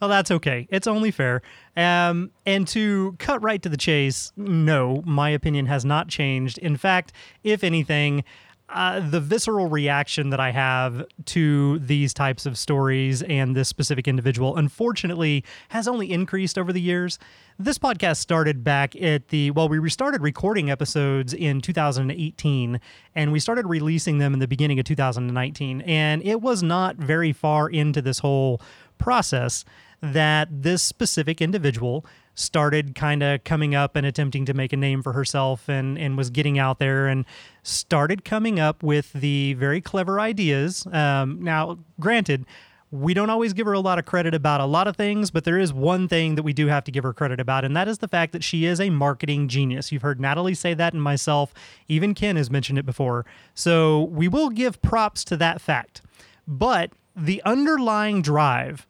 [0.00, 0.66] well, that's okay.
[0.70, 1.42] It's only fair.
[1.76, 6.58] Um, and to cut right to the chase, no, my opinion has not changed.
[6.58, 7.12] In fact,
[7.44, 8.24] if anything,
[8.70, 14.06] uh, the visceral reaction that I have to these types of stories and this specific
[14.06, 17.18] individual, unfortunately, has only increased over the years.
[17.58, 22.80] This podcast started back at the, well, we restarted recording episodes in 2018
[23.14, 25.80] and we started releasing them in the beginning of 2019.
[25.82, 28.60] And it was not very far into this whole
[28.98, 29.64] process
[30.00, 35.02] that this specific individual started kind of coming up and attempting to make a name
[35.02, 37.24] for herself and, and was getting out there and
[37.64, 40.86] started coming up with the very clever ideas.
[40.92, 42.46] Um, now, granted,
[42.90, 45.44] we don't always give her a lot of credit about a lot of things, but
[45.44, 47.88] there is one thing that we do have to give her credit about, and that
[47.88, 49.92] is the fact that she is a marketing genius.
[49.92, 51.52] You've heard Natalie say that and myself.
[51.88, 53.26] Even Ken has mentioned it before.
[53.54, 56.00] So we will give props to that fact.
[56.46, 58.86] But the underlying drive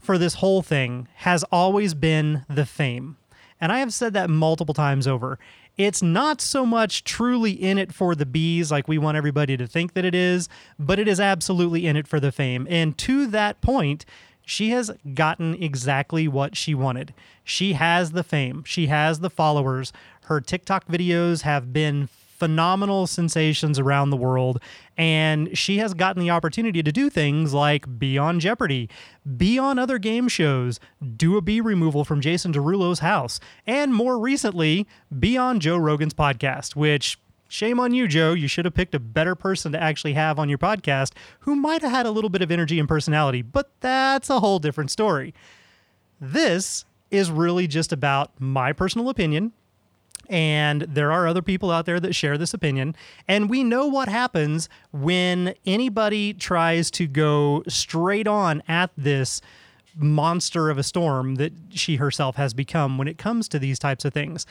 [0.00, 3.16] for this whole thing has always been the fame.
[3.60, 5.38] And I have said that multiple times over.
[5.76, 9.66] It's not so much truly in it for the bees like we want everybody to
[9.66, 10.48] think that it is,
[10.78, 12.66] but it is absolutely in it for the fame.
[12.70, 14.04] And to that point,
[14.44, 17.14] she has gotten exactly what she wanted.
[17.44, 19.92] She has the fame, she has the followers.
[20.24, 22.08] Her TikTok videos have been
[22.40, 24.60] phenomenal sensations around the world.
[24.96, 28.88] And she has gotten the opportunity to do things like be on Jeopardy,
[29.36, 30.80] be on other game shows,
[31.16, 36.14] do a bee removal from Jason Derulo's house, and more recently, be on Joe Rogan's
[36.14, 38.32] podcast, which shame on you, Joe.
[38.32, 41.82] You should have picked a better person to actually have on your podcast who might
[41.82, 45.34] have had a little bit of energy and personality, but that's a whole different story.
[46.20, 49.52] This is really just about my personal opinion
[50.30, 52.94] and there are other people out there that share this opinion.
[53.26, 59.42] And we know what happens when anybody tries to go straight on at this
[59.96, 64.04] monster of a storm that she herself has become when it comes to these types
[64.04, 64.46] of things.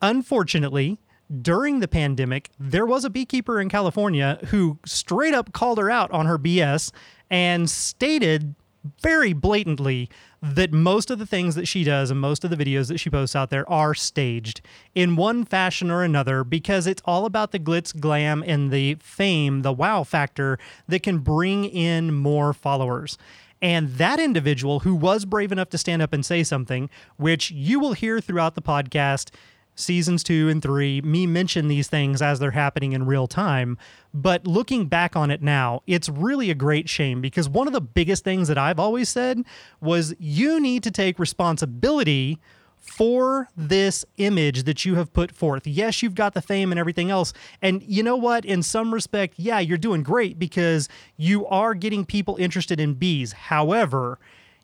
[0.00, 0.98] Unfortunately,
[1.40, 6.10] during the pandemic, there was a beekeeper in California who straight up called her out
[6.10, 6.90] on her BS
[7.30, 8.54] and stated
[9.00, 10.08] very blatantly
[10.40, 13.10] that most of the things that she does and most of the videos that she
[13.10, 14.60] posts out there are staged
[14.94, 19.62] in one fashion or another because it's all about the glitz, glam, and the fame,
[19.62, 20.58] the wow factor
[20.88, 23.16] that can bring in more followers.
[23.60, 27.78] And that individual who was brave enough to stand up and say something, which you
[27.78, 29.30] will hear throughout the podcast,
[29.74, 33.78] seasons two and three, me mention these things as they're happening in real time.
[34.14, 37.80] But looking back on it now, it's really a great shame because one of the
[37.80, 39.42] biggest things that I've always said
[39.80, 42.38] was you need to take responsibility
[42.82, 45.68] for this image that you have put forth.
[45.68, 47.32] Yes, you've got the fame and everything else.
[47.62, 48.44] And you know what?
[48.44, 53.32] In some respect, yeah, you're doing great because you are getting people interested in bees.
[53.32, 54.18] However,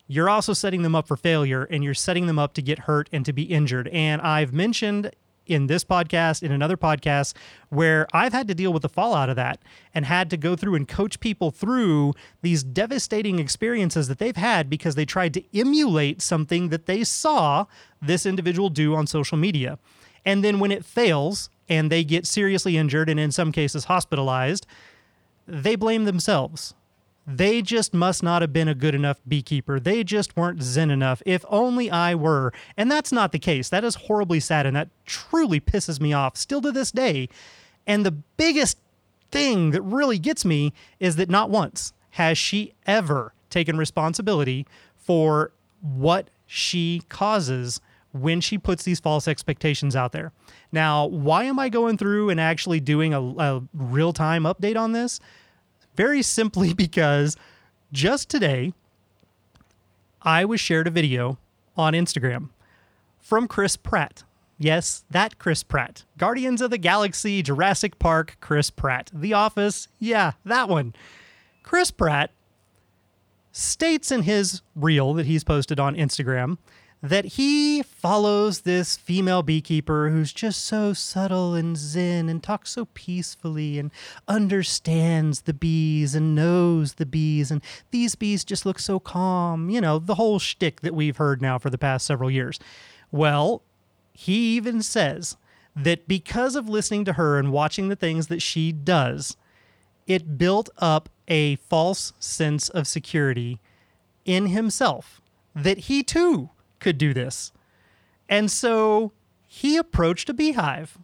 [0.09, 3.07] you're also setting them up for failure and you're setting them up to get hurt
[3.13, 3.87] and to be injured.
[3.89, 5.11] And I've mentioned
[5.45, 7.35] in this podcast, in another podcast,
[7.69, 9.59] where I've had to deal with the fallout of that
[9.93, 14.67] and had to go through and coach people through these devastating experiences that they've had
[14.67, 17.65] because they tried to emulate something that they saw
[18.01, 19.77] this individual do on social media.
[20.25, 24.65] And then when it fails and they get seriously injured and in some cases hospitalized,
[25.47, 26.73] they blame themselves.
[27.31, 29.79] They just must not have been a good enough beekeeper.
[29.79, 31.21] They just weren't zen enough.
[31.27, 32.51] If only I were.
[32.75, 33.69] And that's not the case.
[33.69, 37.29] That is horribly sad and that truly pisses me off still to this day.
[37.85, 38.79] And the biggest
[39.29, 44.65] thing that really gets me is that not once has she ever taken responsibility
[44.95, 45.51] for
[45.81, 47.79] what she causes
[48.11, 50.31] when she puts these false expectations out there.
[50.71, 54.93] Now, why am I going through and actually doing a, a real time update on
[54.93, 55.19] this?
[55.99, 57.35] Very simply because
[57.91, 58.71] just today,
[60.21, 61.37] I was shared a video
[61.75, 62.51] on Instagram
[63.19, 64.23] from Chris Pratt.
[64.57, 66.05] Yes, that Chris Pratt.
[66.17, 69.11] Guardians of the Galaxy, Jurassic Park, Chris Pratt.
[69.13, 70.95] The Office, yeah, that one.
[71.63, 72.31] Chris Pratt
[73.51, 76.59] states in his reel that he's posted on Instagram
[77.01, 82.85] that he follows this female beekeeper who's just so subtle and zen and talks so
[82.93, 83.91] peacefully and
[84.27, 89.69] understands the bees and knows the bees and these bees just look so calm.
[89.69, 92.59] You know, the whole shtick that we've heard now for the past several years.
[93.11, 93.63] Well,
[94.11, 95.37] he even says
[95.75, 99.37] that because of listening to her and watching the things that she does,
[100.05, 103.59] it built up a false sense of security
[104.25, 105.21] in himself
[105.55, 107.51] that he too could do this.
[108.27, 109.11] And so
[109.47, 110.97] he approached a beehive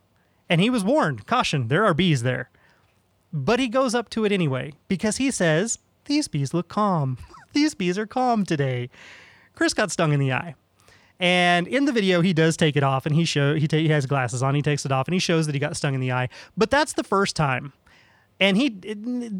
[0.49, 2.49] and he was warned caution, there are bees there.
[3.34, 7.17] But he goes up to it anyway because he says, These bees look calm.
[7.53, 8.89] These bees are calm today.
[9.55, 10.55] Chris got stung in the eye.
[11.19, 13.88] And in the video, he does take it off, and he show he, ta- he
[13.88, 14.53] has glasses on.
[14.53, 16.28] He takes it off, and he shows that he got stung in the eye.
[16.57, 17.71] But that's the first time,
[18.38, 18.76] and he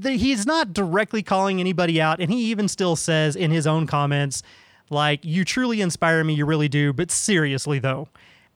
[0.04, 2.22] he's not directly calling anybody out.
[2.22, 4.42] And he even still says in his own comments,
[4.90, 8.08] like, "You truly inspire me, you really do." But seriously, though,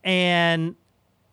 [0.03, 0.75] and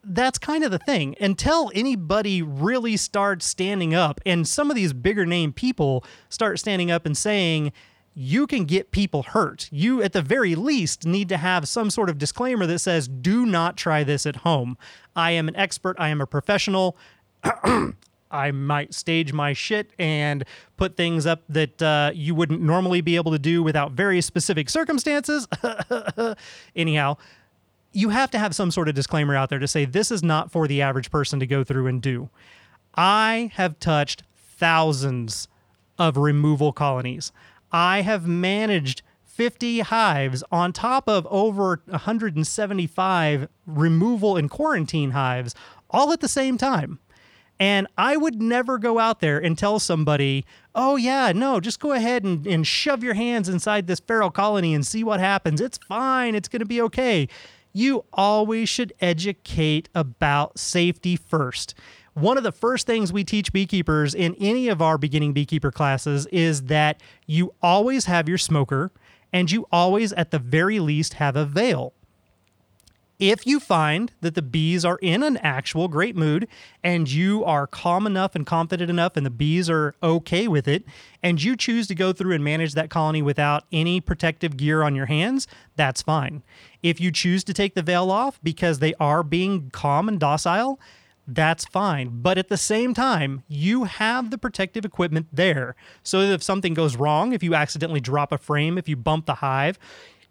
[0.03, 1.15] that's kind of the thing.
[1.19, 6.89] Until anybody really starts standing up, and some of these bigger name people start standing
[6.89, 7.73] up and saying
[8.19, 9.69] you can get people hurt.
[9.71, 13.45] You, at the very least, need to have some sort of disclaimer that says, do
[13.45, 14.75] not try this at home.
[15.15, 16.97] I am an expert, I am a professional.
[18.37, 20.45] I might stage my shit and
[20.77, 24.69] put things up that uh, you wouldn't normally be able to do without very specific
[24.69, 25.47] circumstances.
[26.75, 27.17] Anyhow,
[27.91, 30.51] you have to have some sort of disclaimer out there to say this is not
[30.51, 32.29] for the average person to go through and do.
[32.95, 35.47] I have touched thousands
[35.97, 37.31] of removal colonies.
[37.71, 45.53] I have managed 50 hives on top of over 175 removal and quarantine hives
[45.89, 46.99] all at the same time.
[47.59, 50.45] And I would never go out there and tell somebody,
[50.75, 54.73] oh, yeah, no, just go ahead and, and shove your hands inside this feral colony
[54.75, 55.59] and see what happens.
[55.59, 56.35] It's fine.
[56.35, 57.27] It's going to be okay.
[57.73, 61.73] You always should educate about safety first
[62.17, 66.25] one of the first things we teach beekeepers in any of our beginning beekeeper classes
[66.31, 68.91] is that you always have your smoker
[69.31, 71.93] and you always, at the very least, have a veil.
[73.19, 76.47] If you find that the bees are in an actual great mood
[76.83, 80.83] and you are calm enough and confident enough and the bees are okay with it,
[81.23, 84.93] and you choose to go through and manage that colony without any protective gear on
[84.93, 86.43] your hands, that's fine.
[86.83, 90.79] If you choose to take the veil off because they are being calm and docile,
[91.27, 92.21] that's fine.
[92.21, 95.75] But at the same time, you have the protective equipment there.
[96.03, 99.25] So that if something goes wrong, if you accidentally drop a frame, if you bump
[99.25, 99.79] the hive,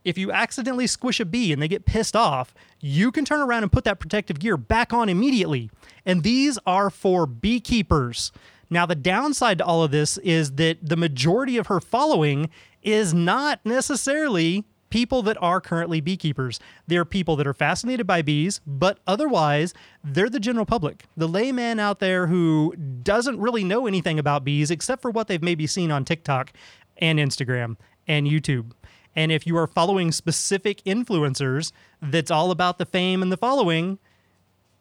[0.07, 3.64] if you accidentally squish a bee and they get pissed off, you can turn around
[3.64, 5.68] and put that protective gear back on immediately.
[6.07, 8.30] And these are for beekeepers.
[8.70, 12.50] Now, the downside to all of this is that the majority of her following
[12.84, 16.61] is not necessarily people that are currently beekeepers.
[16.86, 21.02] They're people that are fascinated by bees, but otherwise, they're the general public.
[21.16, 25.42] The layman out there who doesn't really know anything about bees except for what they've
[25.42, 26.52] maybe seen on TikTok
[26.98, 27.76] and Instagram
[28.07, 28.70] and YouTube.
[29.16, 33.98] And if you are following specific influencers that's all about the fame and the following,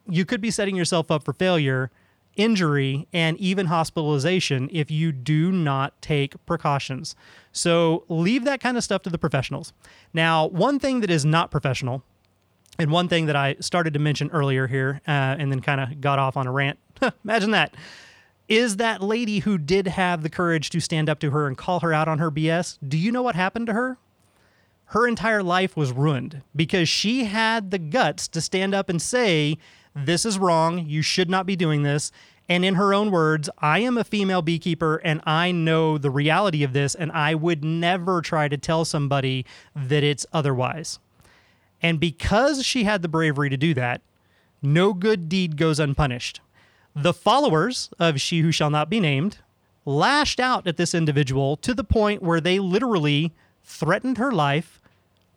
[0.07, 1.89] you could be setting yourself up for failure
[2.35, 7.15] injury, and even hospitalization if you do not take precautions.
[7.51, 9.73] So leave that kind of stuff to the professionals.
[10.13, 12.03] Now, one thing that is not professional,
[12.77, 16.01] and one thing that I started to mention earlier here uh, and then kind of
[16.01, 16.77] got off on a rant,
[17.23, 17.73] imagine that,
[18.47, 21.79] is that lady who did have the courage to stand up to her and call
[21.79, 22.77] her out on her BS.
[22.85, 23.97] Do you know what happened to her?
[24.87, 29.57] Her entire life was ruined because she had the guts to stand up and say,
[29.95, 30.85] this is wrong.
[30.85, 32.11] You should not be doing this.
[32.47, 36.63] And in her own words, I am a female beekeeper and I know the reality
[36.63, 40.99] of this, and I would never try to tell somebody that it's otherwise.
[41.81, 44.01] And because she had the bravery to do that,
[44.61, 46.41] no good deed goes unpunished.
[46.95, 49.39] The followers of She Who Shall Not Be Named
[49.83, 53.33] lashed out at this individual to the point where they literally
[53.65, 54.79] threatened her life,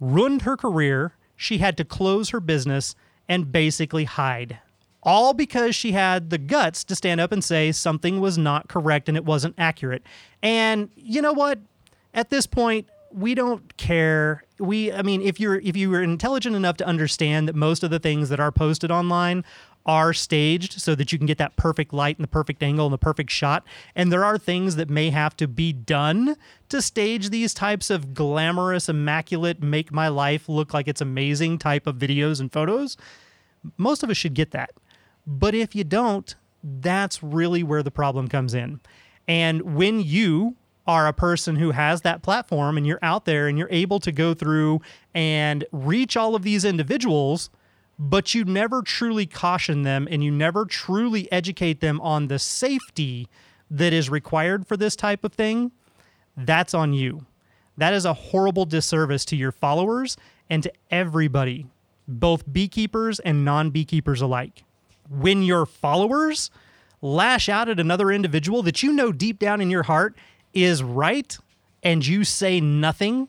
[0.00, 1.14] ruined her career.
[1.36, 2.94] She had to close her business
[3.28, 4.58] and basically hide.
[5.02, 9.08] All because she had the guts to stand up and say something was not correct
[9.08, 10.02] and it wasn't accurate.
[10.42, 11.58] And you know what?
[12.14, 16.56] At this point, we don't care we I mean if you're if you were intelligent
[16.56, 19.44] enough to understand that most of the things that are posted online
[19.88, 22.92] are staged so that you can get that perfect light and the perfect angle and
[22.92, 23.64] the perfect shot.
[23.96, 26.36] And there are things that may have to be done
[26.68, 31.86] to stage these types of glamorous immaculate make my life look like it's amazing type
[31.86, 32.96] of videos and photos.
[33.76, 34.70] Most of us should get that.
[35.26, 38.80] But if you don't that's really where the problem comes in.
[39.26, 43.58] And when you are a person who has that platform and you're out there and
[43.58, 44.80] you're able to go through
[45.14, 47.50] and reach all of these individuals,
[47.98, 53.28] but you never truly caution them and you never truly educate them on the safety
[53.70, 55.72] that is required for this type of thing,
[56.36, 57.26] that's on you.
[57.76, 60.16] That is a horrible disservice to your followers
[60.48, 61.66] and to everybody,
[62.06, 64.62] both beekeepers and non beekeepers alike.
[65.10, 66.50] When your followers
[67.00, 70.16] lash out at another individual that you know deep down in your heart
[70.52, 71.38] is right
[71.82, 73.28] and you say nothing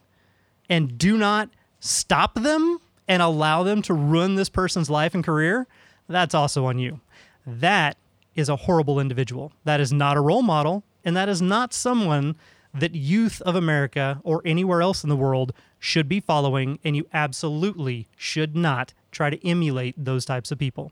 [0.69, 1.49] and do not
[1.79, 2.79] stop them
[3.09, 5.67] and allow them to ruin this person's life and career,
[6.07, 7.01] that's also on you.
[7.45, 7.97] That
[8.35, 9.51] is a horrible individual.
[9.65, 12.35] That is not a role model, and that is not someone
[12.71, 17.07] that youth of America or anywhere else in the world should be following, and you
[17.11, 20.91] absolutely should not try to emulate those types of people.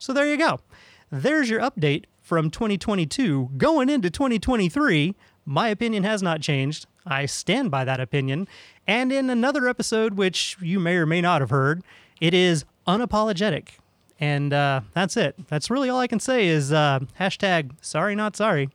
[0.00, 0.58] So there you go.
[1.10, 5.14] There's your update from 2022 going into 2023
[5.46, 6.86] my opinion has not changed.
[7.06, 8.48] I stand by that opinion.
[8.86, 11.82] And in another episode, which you may or may not have heard,
[12.20, 13.68] it is unapologetic.
[14.20, 15.34] And uh, that's it.
[15.48, 18.70] That's really all I can say is uh, hashtag sorry, not sorry.